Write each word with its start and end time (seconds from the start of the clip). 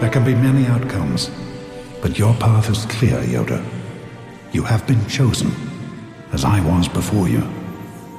There 0.00 0.08
can 0.08 0.24
be 0.24 0.34
many 0.34 0.66
outcomes, 0.66 1.30
but 2.00 2.18
your 2.18 2.32
path 2.36 2.70
is 2.70 2.86
clear, 2.86 3.20
Yoda. 3.20 3.62
You 4.50 4.62
have 4.62 4.86
been 4.86 5.06
chosen, 5.08 5.52
as 6.32 6.42
I 6.42 6.58
was 6.64 6.88
before 6.88 7.28
you. 7.28 7.42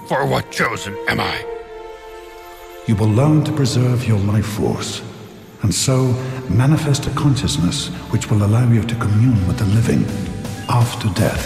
For 0.08 0.24
what 0.28 0.52
chosen 0.52 0.96
am 1.08 1.20
I? 1.20 1.44
You 2.86 2.96
will 2.96 3.10
learn 3.10 3.44
to 3.46 3.52
preserve 3.52 4.08
your 4.08 4.20
life 4.20 4.46
force, 4.46 5.02
and 5.64 5.74
so 5.74 6.14
manifest 6.50 7.08
a 7.08 7.10
consciousness 7.12 7.88
which 8.12 8.30
will 8.30 8.44
allow 8.44 8.70
you 8.72 8.84
to 8.84 8.96
commune 8.96 9.48
with 9.48 9.58
the 9.58 9.66
living 9.66 10.06
after 10.70 11.10
death. 11.20 11.44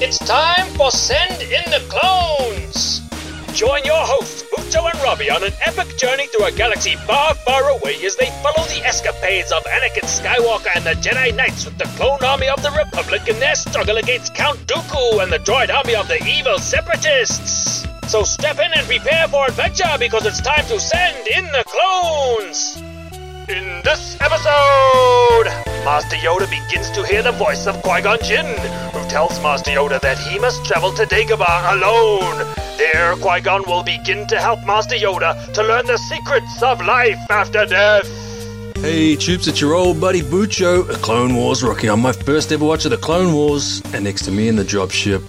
It's 0.00 0.18
time 0.18 0.68
for 0.68 0.90
Send 0.90 1.42
in 1.42 1.70
the 1.70 1.84
Clones! 1.90 3.05
Join 3.56 3.82
your 3.86 4.04
hosts, 4.04 4.42
Bucho 4.52 4.84
and 4.84 5.02
Robbie, 5.02 5.30
on 5.30 5.42
an 5.42 5.52
epic 5.64 5.96
journey 5.96 6.26
through 6.26 6.44
a 6.44 6.52
galaxy 6.52 6.94
far, 7.08 7.32
far 7.36 7.70
away 7.70 7.96
as 8.04 8.14
they 8.16 8.26
follow 8.44 8.68
the 8.68 8.84
escapades 8.84 9.50
of 9.50 9.64
Anakin 9.64 10.04
Skywalker 10.04 10.76
and 10.76 10.84
the 10.84 10.92
Jedi 11.00 11.34
Knights 11.34 11.64
with 11.64 11.78
the 11.78 11.88
clone 11.96 12.22
army 12.22 12.48
of 12.48 12.62
the 12.62 12.70
Republic 12.72 13.26
in 13.26 13.40
their 13.40 13.54
struggle 13.54 13.96
against 13.96 14.34
Count 14.34 14.58
Dooku 14.66 15.22
and 15.22 15.32
the 15.32 15.38
droid 15.38 15.74
army 15.74 15.94
of 15.94 16.06
the 16.06 16.22
evil 16.28 16.58
Separatists. 16.58 17.88
So 18.08 18.24
step 18.24 18.58
in 18.58 18.74
and 18.74 18.86
prepare 18.86 19.26
for 19.28 19.46
adventure 19.46 19.96
because 19.98 20.26
it's 20.26 20.42
time 20.42 20.66
to 20.66 20.78
send 20.78 21.26
in 21.28 21.46
the 21.46 21.64
clones! 21.64 22.76
In 23.48 23.80
this 23.84 24.20
episode, 24.20 25.46
Master 25.82 26.16
Yoda 26.16 26.44
begins 26.44 26.90
to 26.90 27.06
hear 27.06 27.22
the 27.22 27.32
voice 27.32 27.66
of 27.66 27.80
Qui 27.82 28.02
Gon 28.02 28.18
Jinn, 28.22 28.44
who 28.92 29.08
tells 29.08 29.40
Master 29.42 29.70
Yoda 29.70 29.98
that 30.02 30.18
he 30.18 30.38
must 30.38 30.62
travel 30.66 30.92
to 30.92 31.06
Dagobah 31.06 31.72
alone. 31.72 32.65
There, 32.76 33.16
Qui 33.16 33.40
Gon 33.40 33.62
will 33.66 33.82
begin 33.82 34.26
to 34.26 34.38
help 34.38 34.64
Master 34.66 34.96
Yoda 34.96 35.50
to 35.54 35.62
learn 35.62 35.86
the 35.86 35.96
secrets 35.96 36.62
of 36.62 36.84
life 36.84 37.18
after 37.30 37.64
death. 37.64 38.06
Hey, 38.76 39.16
troops, 39.16 39.46
it's 39.46 39.62
your 39.62 39.74
old 39.74 39.98
buddy 39.98 40.20
Bucho, 40.20 40.88
a 40.90 40.98
Clone 40.98 41.34
Wars 41.34 41.62
rookie. 41.62 41.88
I'm 41.88 42.00
my 42.00 42.12
first 42.12 42.52
ever 42.52 42.66
watch 42.66 42.84
of 42.84 42.90
the 42.90 42.98
Clone 42.98 43.32
Wars, 43.32 43.80
and 43.94 44.04
next 44.04 44.26
to 44.26 44.30
me 44.30 44.48
in 44.48 44.56
the 44.56 44.62
dropship. 44.62 45.22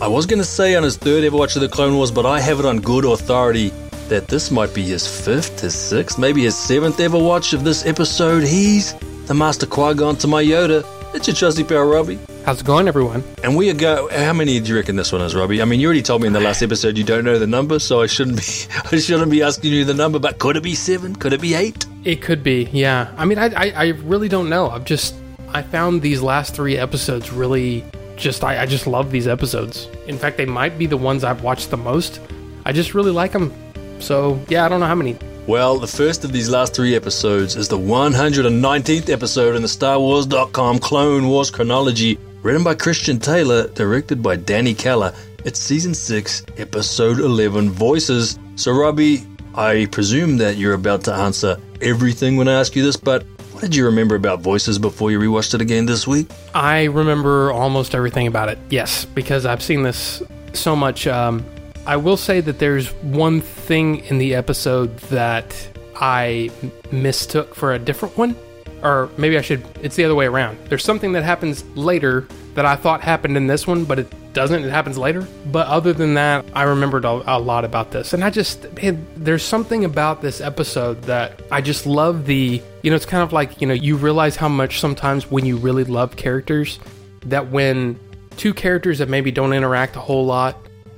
I 0.00 0.06
was 0.06 0.26
going 0.26 0.38
to 0.38 0.44
say 0.44 0.76
on 0.76 0.84
his 0.84 0.96
third 0.96 1.24
ever 1.24 1.36
watch 1.36 1.56
of 1.56 1.62
the 1.62 1.68
Clone 1.68 1.96
Wars, 1.96 2.12
but 2.12 2.24
I 2.24 2.38
have 2.38 2.60
it 2.60 2.66
on 2.66 2.78
good 2.78 3.04
authority 3.04 3.70
that 4.08 4.28
this 4.28 4.52
might 4.52 4.72
be 4.72 4.82
his 4.82 5.06
fifth, 5.24 5.60
his 5.60 5.74
sixth, 5.74 6.20
maybe 6.20 6.44
his 6.44 6.56
seventh 6.56 7.00
ever 7.00 7.18
watch 7.18 7.52
of 7.52 7.64
this 7.64 7.84
episode. 7.84 8.44
He's 8.44 8.94
the 9.26 9.34
Master 9.34 9.66
Qui 9.66 9.94
Gon 9.94 10.14
to 10.16 10.28
my 10.28 10.44
Yoda. 10.44 10.86
It's 11.14 11.26
your 11.26 11.34
trusty 11.34 11.64
pal, 11.64 11.84
Robbie. 11.84 12.20
How's 12.44 12.60
it 12.60 12.66
going, 12.66 12.88
everyone? 12.88 13.22
And 13.44 13.56
we 13.56 13.72
go. 13.72 14.08
How 14.10 14.32
many 14.32 14.58
do 14.58 14.70
you 14.70 14.76
reckon 14.76 14.96
this 14.96 15.12
one 15.12 15.20
is, 15.20 15.32
Robbie? 15.32 15.62
I 15.62 15.64
mean, 15.64 15.78
you 15.78 15.86
already 15.86 16.02
told 16.02 16.22
me 16.22 16.26
in 16.26 16.32
the 16.32 16.40
last 16.40 16.60
episode 16.60 16.98
you 16.98 17.04
don't 17.04 17.24
know 17.24 17.38
the 17.38 17.46
number, 17.46 17.78
so 17.78 18.02
I 18.02 18.08
shouldn't 18.08 18.38
be. 18.38 18.74
I 18.96 18.98
shouldn't 18.98 19.30
be 19.30 19.42
asking 19.42 19.72
you 19.72 19.84
the 19.84 19.94
number. 19.94 20.18
But 20.18 20.40
could 20.40 20.56
it 20.56 20.62
be 20.64 20.74
seven? 20.74 21.14
Could 21.14 21.32
it 21.32 21.40
be 21.40 21.54
eight? 21.54 21.86
It 22.04 22.20
could 22.20 22.42
be, 22.42 22.68
yeah. 22.72 23.12
I 23.16 23.26
mean, 23.26 23.38
I, 23.38 23.46
I, 23.54 23.70
I 23.70 23.88
really 24.02 24.28
don't 24.28 24.48
know. 24.48 24.68
I've 24.70 24.84
just, 24.84 25.14
I 25.50 25.62
found 25.62 26.02
these 26.02 26.20
last 26.20 26.52
three 26.52 26.76
episodes 26.76 27.32
really, 27.32 27.84
just, 28.16 28.42
I, 28.42 28.62
I 28.62 28.66
just 28.66 28.88
love 28.88 29.12
these 29.12 29.28
episodes. 29.28 29.86
In 30.08 30.18
fact, 30.18 30.36
they 30.36 30.46
might 30.46 30.76
be 30.76 30.86
the 30.86 30.96
ones 30.96 31.22
I've 31.22 31.44
watched 31.44 31.70
the 31.70 31.76
most. 31.76 32.20
I 32.64 32.72
just 32.72 32.92
really 32.92 33.12
like 33.12 33.30
them. 33.30 33.52
So 34.00 34.40
yeah, 34.48 34.64
I 34.64 34.68
don't 34.68 34.80
know 34.80 34.86
how 34.86 34.96
many. 34.96 35.16
Well, 35.46 35.78
the 35.78 35.86
first 35.86 36.24
of 36.24 36.32
these 36.32 36.50
last 36.50 36.74
three 36.74 36.96
episodes 36.96 37.54
is 37.54 37.68
the 37.68 37.78
119th 37.78 39.10
episode 39.10 39.54
in 39.54 39.62
the 39.62 39.68
Star 39.68 39.98
Wars.com 39.98 40.80
Clone 40.80 41.28
Wars 41.28 41.50
chronology, 41.50 42.18
written 42.42 42.64
by 42.64 42.74
Christian 42.74 43.18
Taylor, 43.18 43.68
directed 43.68 44.22
by 44.22 44.36
Danny 44.36 44.74
Keller. 44.74 45.14
It's 45.44 45.60
season 45.60 45.94
6, 45.94 46.44
episode 46.58 47.18
11, 47.20 47.70
Voices. 47.70 48.38
So, 48.56 48.72
Robbie, 48.72 49.24
I 49.54 49.86
presume 49.90 50.36
that 50.38 50.56
you're 50.56 50.74
about 50.74 51.04
to 51.04 51.14
answer 51.14 51.56
everything 51.80 52.36
when 52.36 52.48
I 52.48 52.54
ask 52.54 52.74
you 52.74 52.82
this, 52.82 52.96
but 52.96 53.24
what 53.52 53.60
did 53.60 53.76
you 53.76 53.84
remember 53.84 54.16
about 54.16 54.40
Voices 54.40 54.78
before 54.78 55.10
you 55.10 55.20
rewatched 55.20 55.54
it 55.54 55.60
again 55.60 55.86
this 55.86 56.06
week? 56.06 56.30
I 56.54 56.84
remember 56.84 57.52
almost 57.52 57.94
everything 57.94 58.26
about 58.26 58.48
it, 58.48 58.58
yes, 58.70 59.04
because 59.04 59.46
I've 59.46 59.62
seen 59.62 59.82
this 59.82 60.22
so 60.52 60.74
much. 60.74 61.06
Um, 61.06 61.44
I 61.86 61.96
will 61.96 62.16
say 62.16 62.40
that 62.40 62.58
there's 62.58 62.88
one 63.02 63.40
thing 63.40 64.04
in 64.06 64.18
the 64.18 64.34
episode 64.34 64.96
that 65.10 65.54
I 65.96 66.50
mistook 66.90 67.54
for 67.54 67.72
a 67.72 67.78
different 67.78 68.16
one. 68.16 68.36
Or 68.82 69.08
maybe 69.16 69.38
I 69.38 69.42
should, 69.42 69.64
it's 69.80 69.96
the 69.96 70.04
other 70.04 70.14
way 70.14 70.26
around. 70.26 70.58
There's 70.68 70.84
something 70.84 71.12
that 71.12 71.22
happens 71.22 71.64
later 71.76 72.26
that 72.54 72.66
I 72.66 72.76
thought 72.76 73.00
happened 73.00 73.36
in 73.36 73.46
this 73.46 73.66
one, 73.66 73.84
but 73.84 73.98
it 73.98 74.12
doesn't. 74.32 74.64
It 74.64 74.70
happens 74.70 74.98
later. 74.98 75.26
But 75.50 75.68
other 75.68 75.92
than 75.92 76.14
that, 76.14 76.44
I 76.52 76.64
remembered 76.64 77.04
a, 77.04 77.36
a 77.36 77.38
lot 77.38 77.64
about 77.64 77.92
this. 77.92 78.12
And 78.12 78.24
I 78.24 78.30
just, 78.30 78.72
man, 78.74 79.06
there's 79.16 79.44
something 79.44 79.84
about 79.84 80.20
this 80.20 80.40
episode 80.40 81.02
that 81.02 81.40
I 81.50 81.60
just 81.60 81.86
love 81.86 82.26
the, 82.26 82.60
you 82.82 82.90
know, 82.90 82.96
it's 82.96 83.06
kind 83.06 83.22
of 83.22 83.32
like, 83.32 83.60
you 83.60 83.66
know, 83.66 83.74
you 83.74 83.96
realize 83.96 84.36
how 84.36 84.48
much 84.48 84.80
sometimes 84.80 85.30
when 85.30 85.46
you 85.46 85.56
really 85.56 85.84
love 85.84 86.16
characters, 86.16 86.80
that 87.26 87.50
when 87.50 87.98
two 88.36 88.52
characters 88.52 88.98
that 88.98 89.08
maybe 89.08 89.30
don't 89.30 89.52
interact 89.52 89.96
a 89.96 90.00
whole 90.00 90.26
lot, 90.26 90.56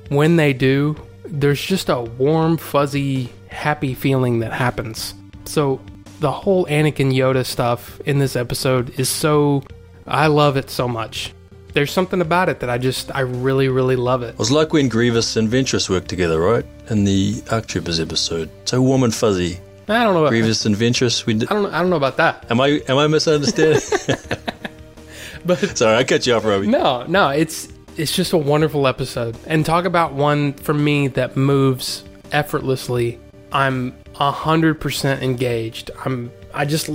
when 0.08 0.36
they 0.36 0.52
do, 0.52 0.96
there's 1.24 1.60
just 1.60 1.88
a 1.88 2.00
warm, 2.00 2.56
fuzzy, 2.56 3.30
happy 3.48 3.94
feeling 3.94 4.40
that 4.40 4.52
happens. 4.52 5.14
So 5.44 5.80
the 6.24 6.32
whole 6.32 6.64
Anakin 6.64 7.12
Yoda 7.12 7.44
stuff 7.44 8.00
in 8.06 8.18
this 8.18 8.34
episode 8.34 8.98
is 8.98 9.10
so 9.10 9.62
I 10.06 10.28
love 10.28 10.56
it 10.56 10.70
so 10.70 10.88
much. 10.88 11.34
There's 11.74 11.92
something 11.92 12.22
about 12.22 12.48
it 12.48 12.60
that 12.60 12.70
I 12.70 12.78
just 12.78 13.14
I 13.14 13.20
really 13.20 13.68
really 13.68 13.94
love 13.94 14.22
it. 14.22 14.30
It 14.30 14.38
was 14.38 14.50
like 14.50 14.72
when 14.72 14.88
Grievous 14.88 15.36
and 15.36 15.50
Ventress 15.50 15.90
worked 15.90 16.08
together, 16.08 16.40
right? 16.40 16.64
In 16.88 17.04
the 17.04 17.42
Arc 17.50 17.66
Troopers 17.66 18.00
episode. 18.00 18.48
So 18.64 18.80
warm 18.80 19.02
and 19.02 19.14
fuzzy. 19.14 19.58
I 19.86 20.02
don't 20.02 20.14
know 20.14 20.20
about 20.20 20.30
Grievous 20.30 20.64
and 20.64 20.74
Ventress. 20.74 21.26
We 21.26 21.34
I 21.34 21.38
don't 21.40 21.66
I 21.66 21.82
don't 21.82 21.90
know 21.90 21.96
about 21.96 22.16
that. 22.16 22.50
Am 22.50 22.58
I 22.58 22.80
am 22.88 22.96
I 22.96 23.06
misunderstanding? 23.06 23.82
but 25.44 25.76
sorry, 25.76 25.98
I 25.98 26.04
cut 26.04 26.26
you 26.26 26.32
off, 26.32 26.46
Robbie. 26.46 26.68
No, 26.68 27.04
no, 27.04 27.28
it's 27.28 27.68
it's 27.98 28.16
just 28.16 28.32
a 28.32 28.38
wonderful 28.38 28.86
episode. 28.86 29.36
And 29.46 29.66
talk 29.66 29.84
about 29.84 30.14
one 30.14 30.54
for 30.54 30.72
me 30.72 31.08
that 31.08 31.36
moves 31.36 32.02
effortlessly. 32.32 33.18
I'm 33.52 33.94
100% 34.14 35.22
engaged. 35.22 35.90
I'm 36.04 36.30
I 36.52 36.64
just 36.64 36.90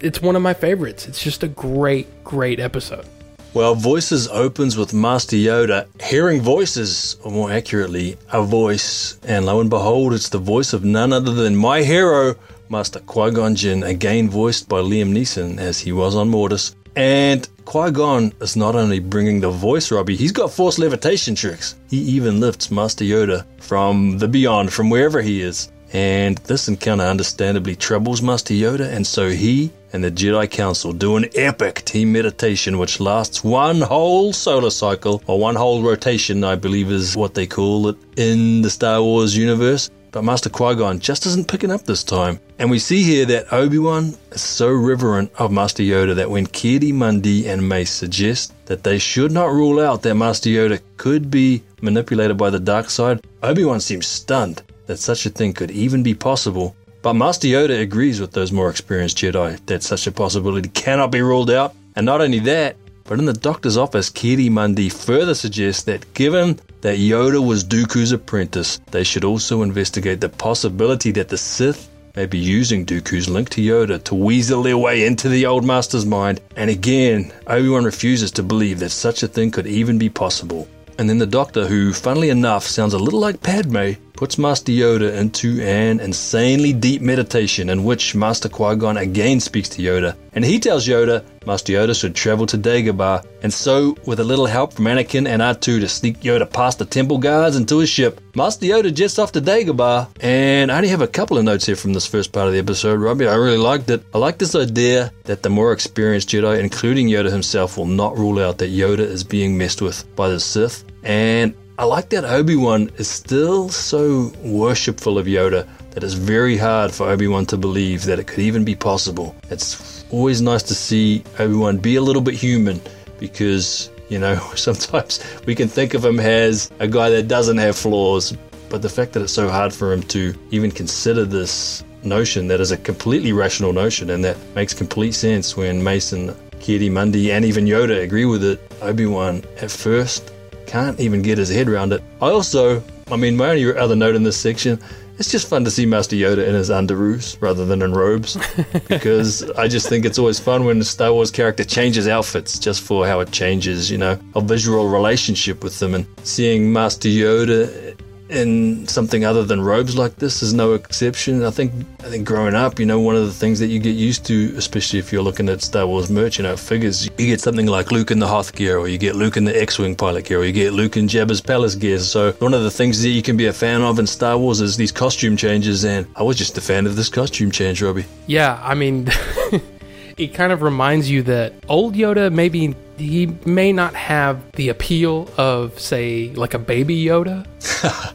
it's 0.00 0.20
one 0.22 0.36
of 0.36 0.42
my 0.42 0.54
favorites. 0.54 1.06
It's 1.08 1.22
just 1.22 1.42
a 1.42 1.48
great 1.48 2.24
great 2.24 2.60
episode. 2.60 3.06
Well, 3.54 3.74
Voices 3.74 4.28
opens 4.28 4.76
with 4.76 4.92
Master 4.92 5.36
Yoda 5.36 5.86
hearing 6.02 6.42
voices, 6.42 7.16
or 7.24 7.32
more 7.32 7.50
accurately, 7.50 8.18
a 8.30 8.42
voice, 8.42 9.18
and 9.26 9.46
lo 9.46 9.60
and 9.62 9.70
behold, 9.70 10.12
it's 10.12 10.28
the 10.28 10.38
voice 10.38 10.74
of 10.74 10.84
none 10.84 11.10
other 11.10 11.32
than 11.32 11.56
my 11.56 11.82
hero, 11.82 12.34
Master 12.68 13.00
Qui 13.00 13.30
Gon 13.30 13.54
Jinn, 13.54 13.82
again 13.82 14.28
voiced 14.28 14.68
by 14.68 14.80
Liam 14.80 15.10
Neeson 15.10 15.58
as 15.58 15.80
he 15.80 15.90
was 15.90 16.14
on 16.16 16.28
Mortis. 16.28 16.76
And 16.96 17.48
Qui 17.64 17.90
Gon 17.92 18.32
is 18.40 18.56
not 18.56 18.74
only 18.74 18.98
bringing 18.98 19.40
the 19.40 19.50
voice, 19.50 19.90
Robbie, 19.90 20.16
he's 20.16 20.32
got 20.32 20.52
force 20.52 20.78
levitation 20.78 21.34
tricks. 21.34 21.76
He 21.88 21.98
even 21.98 22.40
lifts 22.40 22.70
Master 22.70 23.04
Yoda 23.04 23.46
from 23.58 24.18
the 24.18 24.28
beyond, 24.28 24.72
from 24.72 24.90
wherever 24.90 25.22
he 25.22 25.40
is. 25.40 25.70
And 25.92 26.38
this 26.38 26.68
encounter 26.68 27.04
understandably 27.04 27.76
troubles 27.76 28.20
Master 28.20 28.54
Yoda, 28.54 28.88
and 28.92 29.06
so 29.06 29.30
he 29.30 29.70
and 29.92 30.02
the 30.02 30.10
Jedi 30.10 30.50
Council 30.50 30.92
do 30.92 31.16
an 31.16 31.26
epic 31.34 31.84
team 31.84 32.12
meditation 32.12 32.78
which 32.78 33.00
lasts 33.00 33.44
one 33.44 33.80
whole 33.80 34.32
solar 34.32 34.70
cycle, 34.70 35.22
or 35.26 35.38
one 35.38 35.54
whole 35.54 35.82
rotation, 35.82 36.44
I 36.44 36.56
believe 36.56 36.90
is 36.90 37.16
what 37.16 37.34
they 37.34 37.46
call 37.46 37.88
it 37.88 37.96
in 38.16 38.62
the 38.62 38.70
Star 38.70 39.02
Wars 39.02 39.36
universe. 39.36 39.90
But 40.12 40.22
Master 40.22 40.48
Qui 40.48 40.74
Gon 40.76 40.98
just 40.98 41.26
isn't 41.26 41.46
picking 41.46 41.70
up 41.70 41.82
this 41.82 42.02
time. 42.02 42.40
And 42.58 42.70
we 42.70 42.78
see 42.78 43.02
here 43.02 43.26
that 43.26 43.52
Obi 43.52 43.78
Wan 43.78 44.16
is 44.32 44.40
so 44.40 44.72
reverent 44.72 45.30
of 45.38 45.52
Master 45.52 45.82
Yoda 45.82 46.14
that 46.14 46.30
when 46.30 46.46
Ki-Adi-Mundi 46.46 47.46
and 47.46 47.68
Mace 47.68 47.90
suggest 47.90 48.54
that 48.64 48.82
they 48.82 48.98
should 48.98 49.30
not 49.30 49.52
rule 49.52 49.78
out 49.78 50.02
that 50.02 50.14
Master 50.14 50.48
Yoda 50.48 50.80
could 50.96 51.30
be 51.30 51.62
manipulated 51.82 52.38
by 52.38 52.48
the 52.48 52.58
dark 52.60 52.88
side, 52.88 53.20
Obi 53.42 53.64
Wan 53.64 53.78
seems 53.78 54.06
stunned 54.06 54.62
that 54.86 54.98
such 54.98 55.26
a 55.26 55.30
thing 55.30 55.52
could 55.52 55.70
even 55.70 56.02
be 56.02 56.14
possible. 56.14 56.76
But 57.02 57.14
Master 57.14 57.46
Yoda 57.46 57.80
agrees 57.80 58.20
with 58.20 58.32
those 58.32 58.50
more 58.50 58.70
experienced 58.70 59.18
Jedi 59.18 59.64
that 59.66 59.82
such 59.82 60.06
a 60.06 60.12
possibility 60.12 60.68
cannot 60.70 61.12
be 61.12 61.22
ruled 61.22 61.50
out. 61.50 61.74
And 61.94 62.04
not 62.04 62.20
only 62.20 62.40
that, 62.40 62.76
but 63.04 63.18
in 63.18 63.24
the 63.24 63.32
doctor's 63.32 63.76
office, 63.76 64.10
Ki-Adi-Mundi 64.10 64.88
further 64.88 65.34
suggests 65.34 65.84
that 65.84 66.12
given 66.14 66.58
that 66.80 66.98
Yoda 66.98 67.44
was 67.46 67.62
Dooku's 67.62 68.12
apprentice, 68.12 68.80
they 68.90 69.04
should 69.04 69.24
also 69.24 69.62
investigate 69.62 70.20
the 70.20 70.28
possibility 70.28 71.12
that 71.12 71.28
the 71.28 71.38
Sith 71.38 71.88
may 72.16 72.26
be 72.26 72.38
using 72.38 72.84
Dooku's 72.84 73.28
link 73.28 73.50
to 73.50 73.60
Yoda 73.60 74.02
to 74.04 74.14
weasel 74.14 74.62
their 74.62 74.78
way 74.78 75.06
into 75.06 75.28
the 75.28 75.46
old 75.46 75.64
master's 75.64 76.06
mind. 76.06 76.40
And 76.56 76.70
again, 76.70 77.32
Obi-Wan 77.46 77.84
refuses 77.84 78.32
to 78.32 78.42
believe 78.42 78.80
that 78.80 78.90
such 78.90 79.22
a 79.22 79.28
thing 79.28 79.50
could 79.50 79.66
even 79.66 79.98
be 79.98 80.08
possible. 80.08 80.66
And 80.98 81.08
then 81.08 81.18
the 81.18 81.26
doctor, 81.26 81.66
who, 81.66 81.92
funnily 81.92 82.30
enough, 82.30 82.64
sounds 82.64 82.94
a 82.94 82.98
little 82.98 83.20
like 83.20 83.42
Padme, 83.42 83.92
puts 84.16 84.38
Master 84.38 84.72
Yoda 84.72 85.14
into 85.14 85.60
an 85.62 86.00
insanely 86.00 86.72
deep 86.72 87.02
meditation 87.02 87.68
in 87.68 87.84
which 87.84 88.14
Master 88.14 88.48
Qui 88.48 88.76
Gon 88.76 88.96
again 88.96 89.40
speaks 89.40 89.68
to 89.70 89.82
Yoda. 89.82 90.16
And 90.32 90.44
he 90.44 90.58
tells 90.58 90.86
Yoda 90.86 91.24
Master 91.46 91.74
Yoda 91.74 91.98
should 91.98 92.16
travel 92.16 92.44
to 92.46 92.58
Dagobah, 92.58 93.24
and 93.42 93.52
so, 93.52 93.96
with 94.04 94.18
a 94.18 94.24
little 94.24 94.46
help 94.46 94.72
from 94.72 94.86
Anakin 94.86 95.28
and 95.28 95.40
R2 95.40 95.80
to 95.80 95.88
sneak 95.88 96.20
Yoda 96.20 96.50
past 96.50 96.80
the 96.80 96.84
temple 96.84 97.18
guards 97.18 97.54
into 97.54 97.78
his 97.78 97.88
ship, 97.88 98.20
Master 98.34 98.66
Yoda 98.66 98.92
jets 98.92 99.20
off 99.20 99.30
to 99.32 99.40
Dagobah. 99.40 100.08
And 100.20 100.72
I 100.72 100.76
only 100.76 100.88
have 100.88 101.02
a 101.02 101.06
couple 101.06 101.38
of 101.38 101.44
notes 101.44 101.64
here 101.64 101.76
from 101.76 101.92
this 101.92 102.06
first 102.06 102.32
part 102.32 102.48
of 102.48 102.52
the 102.52 102.58
episode, 102.58 102.98
Robbie. 102.98 103.28
I 103.28 103.36
really 103.36 103.58
liked 103.58 103.88
it. 103.90 104.02
I 104.12 104.18
like 104.18 104.38
this 104.38 104.56
idea 104.56 105.12
that 105.24 105.44
the 105.44 105.50
more 105.50 105.72
experienced 105.72 106.30
Jedi, 106.30 106.58
including 106.58 107.06
Yoda 107.06 107.30
himself, 107.30 107.78
will 107.78 107.86
not 107.86 108.18
rule 108.18 108.40
out 108.40 108.58
that 108.58 108.70
Yoda 108.72 108.98
is 108.98 109.22
being 109.22 109.56
messed 109.56 109.80
with 109.80 110.04
by 110.16 110.28
the 110.28 110.40
Sith. 110.40 110.84
And 111.04 111.54
I 111.78 111.84
like 111.84 112.08
that 112.08 112.24
Obi 112.24 112.56
Wan 112.56 112.90
is 112.96 113.06
still 113.06 113.68
so 113.68 114.32
worshipful 114.42 115.18
of 115.18 115.26
Yoda 115.26 115.68
that 115.90 116.02
it's 116.02 116.14
very 116.14 116.56
hard 116.56 116.90
for 116.90 117.06
Obi 117.06 117.28
Wan 117.28 117.44
to 117.46 117.58
believe 117.58 118.06
that 118.06 118.18
it 118.18 118.26
could 118.26 118.38
even 118.38 118.64
be 118.64 118.74
possible. 118.74 119.36
It's 119.50 120.02
always 120.10 120.40
nice 120.40 120.62
to 120.64 120.74
see 120.74 121.22
Obi 121.38 121.52
Wan 121.52 121.76
be 121.76 121.96
a 121.96 122.00
little 122.00 122.22
bit 122.22 122.32
human 122.32 122.80
because, 123.18 123.90
you 124.08 124.18
know, 124.18 124.36
sometimes 124.54 125.22
we 125.44 125.54
can 125.54 125.68
think 125.68 125.92
of 125.92 126.02
him 126.02 126.18
as 126.18 126.70
a 126.78 126.88
guy 126.88 127.10
that 127.10 127.28
doesn't 127.28 127.58
have 127.58 127.76
flaws, 127.76 128.34
but 128.70 128.80
the 128.80 128.88
fact 128.88 129.12
that 129.12 129.20
it's 129.20 129.34
so 129.34 129.50
hard 129.50 129.70
for 129.74 129.92
him 129.92 130.02
to 130.04 130.32
even 130.52 130.70
consider 130.70 131.26
this 131.26 131.84
notion 132.02 132.46
that 132.48 132.58
is 132.58 132.70
a 132.70 132.78
completely 132.78 133.34
rational 133.34 133.74
notion 133.74 134.08
and 134.08 134.24
that 134.24 134.38
makes 134.54 134.72
complete 134.72 135.12
sense 135.12 135.58
when 135.58 135.84
Mason, 135.84 136.34
Ki-Adi-Mundi, 136.58 137.32
and 137.32 137.44
even 137.44 137.66
Yoda 137.66 138.02
agree 138.02 138.24
with 138.24 138.42
it, 138.42 138.60
Obi 138.80 139.04
Wan 139.04 139.44
at 139.60 139.70
first 139.70 140.32
can't 140.66 140.98
even 141.00 141.22
get 141.22 141.38
his 141.38 141.48
head 141.48 141.68
around 141.68 141.92
it. 141.92 142.02
I 142.20 142.30
also, 142.30 142.82
I 143.10 143.16
mean, 143.16 143.36
my 143.36 143.50
only 143.50 143.76
other 143.76 143.96
note 143.96 144.14
in 144.14 144.22
this 144.22 144.36
section, 144.36 144.78
it's 145.18 145.30
just 145.30 145.48
fun 145.48 145.64
to 145.64 145.70
see 145.70 145.86
Master 145.86 146.14
Yoda 146.14 146.46
in 146.46 146.54
his 146.54 146.68
underoos 146.68 147.40
rather 147.40 147.64
than 147.64 147.80
in 147.80 147.92
robes 147.92 148.36
because 148.88 149.48
I 149.52 149.66
just 149.66 149.88
think 149.88 150.04
it's 150.04 150.18
always 150.18 150.38
fun 150.38 150.64
when 150.64 150.78
a 150.78 150.84
Star 150.84 151.12
Wars 151.12 151.30
character 151.30 151.64
changes 151.64 152.06
outfits 152.06 152.58
just 152.58 152.82
for 152.82 153.06
how 153.06 153.20
it 153.20 153.32
changes, 153.32 153.90
you 153.90 153.96
know, 153.96 154.18
a 154.34 154.40
visual 154.40 154.88
relationship 154.88 155.64
with 155.64 155.78
them 155.78 155.94
and 155.94 156.06
seeing 156.24 156.70
Master 156.70 157.08
Yoda 157.08 157.96
in 158.28 158.86
something 158.86 159.24
other 159.24 159.44
than 159.44 159.60
robes 159.60 159.96
like 159.96 160.16
this 160.16 160.42
is 160.42 160.52
no 160.52 160.74
exception. 160.74 161.44
I 161.44 161.50
think 161.50 161.72
I 162.00 162.08
think 162.08 162.26
growing 162.26 162.54
up, 162.54 162.78
you 162.78 162.86
know, 162.86 163.00
one 163.00 163.16
of 163.16 163.26
the 163.26 163.32
things 163.32 163.58
that 163.60 163.68
you 163.68 163.78
get 163.78 163.94
used 163.94 164.24
to, 164.26 164.54
especially 164.56 164.98
if 164.98 165.12
you're 165.12 165.22
looking 165.22 165.48
at 165.48 165.62
Star 165.62 165.86
Wars 165.86 166.10
merch, 166.10 166.38
you 166.38 166.42
know, 166.42 166.56
figures, 166.56 167.04
you 167.04 167.26
get 167.26 167.40
something 167.40 167.66
like 167.66 167.92
Luke 167.92 168.10
in 168.10 168.18
the 168.18 168.26
Hoth 168.26 168.54
gear, 168.54 168.78
or 168.78 168.88
you 168.88 168.98
get 168.98 169.16
Luke 169.16 169.36
in 169.36 169.44
the 169.44 169.60
X-wing 169.60 169.96
pilot 169.96 170.24
gear, 170.24 170.40
or 170.40 170.44
you 170.44 170.52
get 170.52 170.72
Luke 170.72 170.96
in 170.96 171.06
Jabba's 171.06 171.40
palace 171.40 171.74
gear. 171.74 171.98
So 171.98 172.32
one 172.32 172.54
of 172.54 172.62
the 172.62 172.70
things 172.70 173.02
that 173.02 173.10
you 173.10 173.22
can 173.22 173.36
be 173.36 173.46
a 173.46 173.52
fan 173.52 173.82
of 173.82 173.98
in 173.98 174.06
Star 174.06 174.36
Wars 174.38 174.60
is 174.60 174.76
these 174.76 174.92
costume 174.92 175.36
changes, 175.36 175.84
and 175.84 176.06
I 176.16 176.22
was 176.22 176.36
just 176.36 176.58
a 176.58 176.60
fan 176.60 176.86
of 176.86 176.96
this 176.96 177.08
costume 177.08 177.50
change, 177.50 177.82
Robbie. 177.82 178.06
Yeah, 178.26 178.60
I 178.62 178.74
mean, 178.74 179.08
it 180.16 180.28
kind 180.28 180.52
of 180.52 180.62
reminds 180.62 181.10
you 181.10 181.22
that 181.22 181.52
old 181.68 181.94
Yoda 181.94 182.32
maybe 182.32 182.74
he 182.96 183.26
may 183.44 183.72
not 183.72 183.94
have 183.94 184.50
the 184.52 184.70
appeal 184.70 185.30
of 185.36 185.78
say 185.78 186.32
like 186.34 186.54
a 186.54 186.58
baby 186.58 187.04
Yoda, 187.04 187.46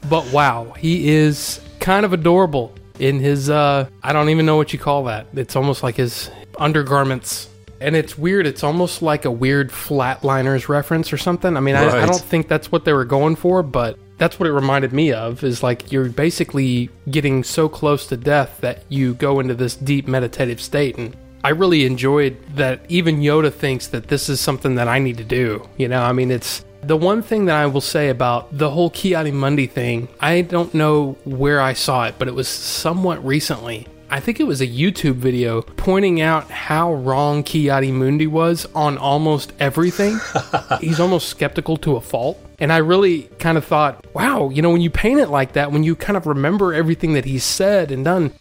but 0.09 0.31
wow, 0.31 0.71
he 0.77 1.09
is 1.09 1.61
kind 1.79 2.05
of 2.05 2.13
adorable 2.13 2.73
in 2.99 3.19
his 3.19 3.49
uh 3.49 3.87
I 4.03 4.13
don't 4.13 4.29
even 4.29 4.45
know 4.45 4.55
what 4.55 4.73
you 4.73 4.79
call 4.79 5.05
that. 5.05 5.27
It's 5.33 5.55
almost 5.55 5.83
like 5.83 5.95
his 5.95 6.29
undergarments. 6.57 7.49
And 7.79 7.95
it's 7.95 8.15
weird. 8.15 8.45
It's 8.45 8.63
almost 8.63 9.01
like 9.01 9.25
a 9.25 9.31
weird 9.31 9.71
flatliners 9.71 10.69
reference 10.69 11.11
or 11.11 11.17
something. 11.17 11.57
I 11.57 11.61
mean, 11.61 11.75
I, 11.75 12.03
I 12.03 12.05
don't 12.05 12.21
think 12.21 12.47
that's 12.47 12.71
what 12.71 12.85
they 12.85 12.93
were 12.93 13.05
going 13.05 13.35
for, 13.35 13.63
but 13.63 13.97
that's 14.19 14.39
what 14.39 14.47
it 14.47 14.51
reminded 14.51 14.93
me 14.93 15.11
of. 15.11 15.43
Is 15.43 15.63
like 15.63 15.91
you're 15.91 16.09
basically 16.09 16.91
getting 17.09 17.43
so 17.43 17.67
close 17.67 18.05
to 18.07 18.17
death 18.17 18.61
that 18.61 18.83
you 18.89 19.15
go 19.15 19.39
into 19.39 19.55
this 19.55 19.75
deep 19.75 20.07
meditative 20.07 20.61
state, 20.61 20.99
and 20.99 21.17
I 21.43 21.49
really 21.49 21.85
enjoyed 21.85 22.37
that. 22.55 22.81
Even 22.89 23.19
Yoda 23.19 23.51
thinks 23.51 23.87
that 23.87 24.07
this 24.07 24.29
is 24.29 24.39
something 24.39 24.75
that 24.75 24.87
I 24.87 24.99
need 24.99 25.17
to 25.17 25.23
do. 25.23 25.67
You 25.77 25.87
know, 25.87 26.01
I 26.01 26.11
mean, 26.11 26.31
it's 26.31 26.63
the 26.83 26.97
one 26.97 27.21
thing 27.21 27.45
that 27.45 27.55
I 27.55 27.67
will 27.67 27.81
say 27.81 28.09
about 28.09 28.55
the 28.57 28.69
whole 28.69 28.89
Ki-Adi-Mundi 28.89 29.67
thing. 29.67 30.07
I 30.19 30.41
don't 30.41 30.73
know 30.73 31.13
where 31.25 31.61
I 31.61 31.73
saw 31.73 32.05
it, 32.05 32.15
but 32.17 32.27
it 32.27 32.35
was 32.35 32.47
somewhat 32.47 33.23
recently. 33.25 33.87
I 34.09 34.19
think 34.19 34.41
it 34.41 34.43
was 34.43 34.59
a 34.59 34.67
YouTube 34.67 35.15
video 35.15 35.61
pointing 35.61 36.19
out 36.19 36.51
how 36.51 36.93
wrong 36.93 37.43
Ki-Adi-Mundi 37.43 38.27
was 38.27 38.67
on 38.75 38.97
almost 38.97 39.53
everything. 39.57 40.19
He's 40.81 40.99
almost 40.99 41.29
skeptical 41.29 41.77
to 41.77 41.95
a 41.95 42.01
fault. 42.01 42.37
And 42.59 42.73
I 42.73 42.77
really 42.77 43.23
kind 43.39 43.57
of 43.57 43.65
thought, 43.65 44.05
wow, 44.13 44.49
you 44.49 44.61
know, 44.61 44.69
when 44.69 44.81
you 44.81 44.89
paint 44.89 45.19
it 45.19 45.29
like 45.29 45.53
that, 45.53 45.71
when 45.71 45.83
you 45.83 45.95
kind 45.95 46.17
of 46.17 46.27
remember 46.27 46.73
everything 46.73 47.13
that 47.13 47.25
he's 47.25 47.43
said 47.43 47.89
and 47.89 48.05
done, 48.05 48.33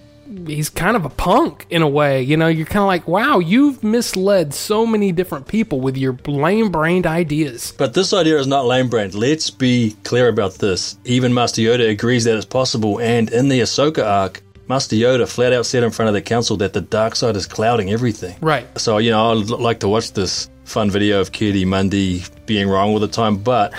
he's 0.46 0.68
kind 0.68 0.96
of 0.96 1.04
a 1.04 1.08
punk 1.08 1.66
in 1.70 1.82
a 1.82 1.88
way. 1.88 2.22
You 2.22 2.36
know, 2.36 2.48
you're 2.48 2.66
kind 2.66 2.82
of 2.82 2.86
like, 2.86 3.06
wow, 3.08 3.38
you've 3.38 3.82
misled 3.82 4.54
so 4.54 4.86
many 4.86 5.12
different 5.12 5.48
people 5.48 5.80
with 5.80 5.96
your 5.96 6.16
lame 6.26 6.70
brained 6.70 7.06
ideas. 7.06 7.72
But 7.76 7.94
this 7.94 8.12
idea 8.12 8.38
is 8.38 8.46
not 8.46 8.66
lame 8.66 8.88
brained. 8.88 9.14
Let's 9.14 9.50
be 9.50 9.96
clear 10.04 10.28
about 10.28 10.54
this. 10.54 10.98
Even 11.04 11.34
Master 11.34 11.62
Yoda 11.62 11.88
agrees 11.88 12.24
that 12.24 12.36
it's 12.36 12.46
possible, 12.46 13.00
and 13.00 13.30
in 13.30 13.48
the 13.48 13.60
Ahsoka 13.60 14.04
arc, 14.04 14.42
Master 14.68 14.94
Yoda 14.94 15.28
flat 15.28 15.52
out 15.52 15.66
said 15.66 15.82
in 15.82 15.90
front 15.90 16.08
of 16.08 16.14
the 16.14 16.22
council 16.22 16.56
that 16.58 16.72
the 16.72 16.80
dark 16.80 17.16
side 17.16 17.34
is 17.34 17.44
clouding 17.46 17.90
everything. 17.90 18.36
Right. 18.40 18.66
So, 18.78 18.98
you 18.98 19.10
know, 19.10 19.32
I'd 19.32 19.50
like 19.50 19.80
to 19.80 19.88
watch 19.88 20.12
this 20.12 20.48
fun 20.70 20.90
video 20.90 21.20
of 21.20 21.32
Ki-Adi-Mundi 21.32 22.22
being 22.46 22.68
wrong 22.68 22.90
all 22.90 23.00
the 23.00 23.08
time, 23.08 23.36
but, 23.36 23.74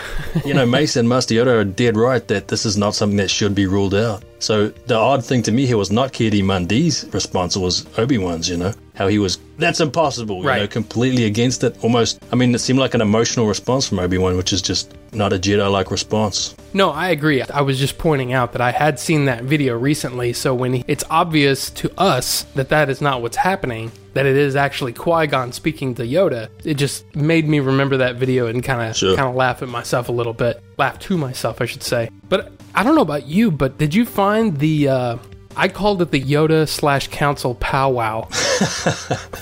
you 0.45 0.53
know, 0.53 0.65
Mason 0.77 1.07
Yoda 1.07 1.47
are 1.47 1.63
dead 1.63 1.95
right 1.95 2.27
that 2.27 2.49
this 2.49 2.65
is 2.65 2.77
not 2.77 2.93
something 2.93 3.17
that 3.17 3.29
should 3.29 3.55
be 3.55 3.65
ruled 3.65 3.95
out. 3.95 4.23
So 4.39 4.67
the 4.87 4.95
odd 4.95 5.23
thing 5.23 5.41
to 5.43 5.51
me 5.51 5.65
here 5.65 5.77
was 5.77 5.91
not 5.91 6.11
Ki-Adi-Mundi's 6.11 7.07
response, 7.13 7.55
it 7.55 7.59
was 7.59 7.85
Obi-Wan's, 7.97 8.49
you 8.49 8.57
know, 8.57 8.73
how 9.01 9.07
he 9.07 9.17
was, 9.19 9.39
that's 9.57 9.79
impossible, 9.79 10.37
you 10.37 10.43
know, 10.43 10.47
Right. 10.49 10.69
completely 10.69 11.25
against 11.25 11.63
it. 11.63 11.75
Almost, 11.83 12.21
I 12.31 12.35
mean, 12.35 12.53
it 12.53 12.59
seemed 12.59 12.79
like 12.79 12.93
an 12.93 13.01
emotional 13.01 13.47
response 13.47 13.87
from 13.87 13.99
Obi-Wan, 13.99 14.37
which 14.37 14.53
is 14.53 14.61
just 14.61 14.93
not 15.13 15.33
a 15.33 15.37
Jedi-like 15.39 15.89
response. 15.91 16.55
No, 16.73 16.91
I 16.91 17.09
agree. 17.09 17.41
I 17.41 17.61
was 17.61 17.77
just 17.79 17.97
pointing 17.97 18.31
out 18.31 18.53
that 18.53 18.61
I 18.61 18.71
had 18.71 18.99
seen 18.99 19.25
that 19.25 19.43
video 19.43 19.77
recently, 19.77 20.33
so 20.33 20.53
when 20.55 20.73
he, 20.73 20.85
it's 20.87 21.03
obvious 21.09 21.69
to 21.71 21.91
us 21.97 22.43
that 22.55 22.69
that 22.69 22.89
is 22.89 23.01
not 23.01 23.21
what's 23.21 23.37
happening, 23.37 23.91
that 24.13 24.25
it 24.25 24.37
is 24.37 24.55
actually 24.55 24.93
Qui 24.93 25.27
Gon 25.27 25.51
speaking 25.51 25.95
to 25.95 26.03
Yoda, 26.03 26.49
it 26.63 26.75
just 26.75 27.13
made 27.15 27.47
me 27.47 27.59
remember 27.59 27.97
that 27.97 28.15
video 28.17 28.47
and 28.47 28.63
kind 28.63 28.89
of 28.89 28.95
Sure. 28.95 29.15
kind 29.15 29.27
of 29.27 29.35
laugh 29.35 29.61
at 29.61 29.69
myself 29.69 30.09
a 30.09 30.11
little 30.11 30.33
bit, 30.33 30.61
laugh 30.77 30.99
to 30.99 31.17
myself, 31.17 31.59
I 31.61 31.65
should 31.65 31.83
say. 31.83 32.09
But 32.29 32.51
I 32.75 32.83
don't 32.83 32.95
know 32.95 33.01
about 33.01 33.25
you, 33.27 33.51
but 33.51 33.77
did 33.77 33.93
you 33.95 34.05
find 34.05 34.57
the? 34.59 34.87
Uh, 34.87 35.17
I 35.61 35.67
called 35.67 36.01
it 36.01 36.09
the 36.09 36.19
Yoda 36.19 36.67
slash 36.67 37.07
Council 37.09 37.53
powwow. 37.53 38.23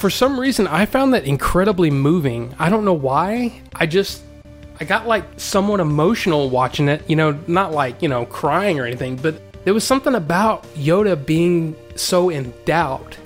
For 0.01 0.09
some 0.09 0.37
reason, 0.37 0.67
I 0.67 0.85
found 0.85 1.13
that 1.13 1.23
incredibly 1.23 1.89
moving. 1.89 2.53
I 2.59 2.69
don't 2.69 2.83
know 2.83 2.91
why. 2.91 3.61
I 3.73 3.85
just 3.85 4.21
I 4.81 4.83
got 4.83 5.07
like 5.07 5.23
somewhat 5.37 5.79
emotional 5.79 6.49
watching 6.49 6.89
it, 6.89 7.09
you 7.09 7.15
know, 7.15 7.39
not 7.47 7.71
like, 7.71 8.01
you 8.01 8.09
know, 8.09 8.25
crying 8.25 8.81
or 8.81 8.85
anything, 8.85 9.15
but 9.15 9.41
there 9.63 9.73
was 9.73 9.85
something 9.85 10.13
about 10.13 10.63
Yoda 10.73 11.25
being 11.25 11.73
so 11.95 12.29
in 12.29 12.53
doubt 12.65 13.17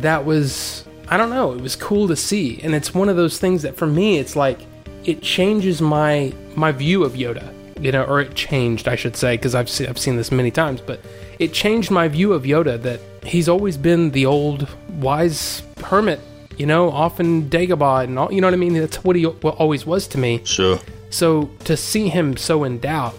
that 0.00 0.24
was, 0.24 0.84
I 1.06 1.16
don't 1.18 1.30
know, 1.30 1.52
it 1.52 1.60
was 1.60 1.76
cool 1.76 2.08
to 2.08 2.16
see. 2.16 2.60
And 2.64 2.74
it's 2.74 2.92
one 2.92 3.08
of 3.08 3.14
those 3.14 3.38
things 3.38 3.62
that 3.62 3.76
for 3.76 3.86
me, 3.86 4.18
it's 4.18 4.34
like, 4.34 4.58
it 5.04 5.22
changes 5.22 5.80
my 5.80 6.32
my 6.56 6.72
view 6.72 7.04
of 7.04 7.12
Yoda, 7.12 7.54
you 7.82 7.92
know, 7.92 8.04
or 8.04 8.20
it 8.20 8.34
changed, 8.34 8.88
I 8.88 8.96
should 8.96 9.16
say, 9.16 9.36
because 9.36 9.54
I've, 9.54 9.68
se- 9.68 9.88
I've 9.88 9.98
seen 9.98 10.16
this 10.16 10.30
many 10.30 10.50
times, 10.50 10.80
but 10.80 11.00
it 11.38 11.52
changed 11.52 11.90
my 11.90 12.08
view 12.08 12.32
of 12.32 12.44
Yoda 12.44 12.80
that 12.82 13.00
he's 13.24 13.48
always 13.48 13.76
been 13.76 14.12
the 14.12 14.26
old 14.26 14.68
wise 15.00 15.62
hermit, 15.84 16.20
you 16.56 16.66
know, 16.66 16.90
often 16.90 17.50
Dagobah 17.50 18.04
and 18.04 18.18
all, 18.18 18.32
you 18.32 18.40
know 18.40 18.46
what 18.46 18.54
I 18.54 18.58
mean? 18.58 18.74
That's 18.74 19.02
what 19.02 19.16
he 19.16 19.24
al- 19.24 19.36
always 19.48 19.84
was 19.84 20.06
to 20.08 20.18
me. 20.18 20.40
Sure. 20.44 20.78
So 21.10 21.50
to 21.64 21.76
see 21.76 22.08
him 22.08 22.36
so 22.36 22.64
in 22.64 22.78
doubt, 22.78 23.14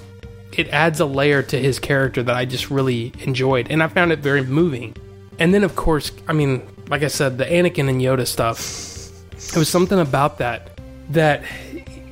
it 0.54 0.70
adds 0.70 1.00
a 1.00 1.06
layer 1.06 1.42
to 1.44 1.60
his 1.60 1.80
character 1.80 2.24
that 2.24 2.36
I 2.36 2.46
just 2.46 2.70
really 2.70 3.12
enjoyed, 3.20 3.68
and 3.70 3.84
I 3.84 3.88
found 3.88 4.12
it 4.12 4.20
very 4.20 4.44
moving. 4.44 4.96
And 5.40 5.54
then, 5.54 5.64
of 5.64 5.76
course, 5.76 6.12
I 6.28 6.34
mean, 6.34 6.62
like 6.90 7.04
I 7.04 7.08
said, 7.08 7.38
the 7.38 7.46
Anakin 7.46 7.90
and 7.90 8.00
Yoda 8.00 8.28
stuff. 8.28 8.60
It 9.36 9.58
was 9.58 9.68
something 9.68 10.00
about 10.00 10.38
that 10.38 10.70
that 11.10 11.44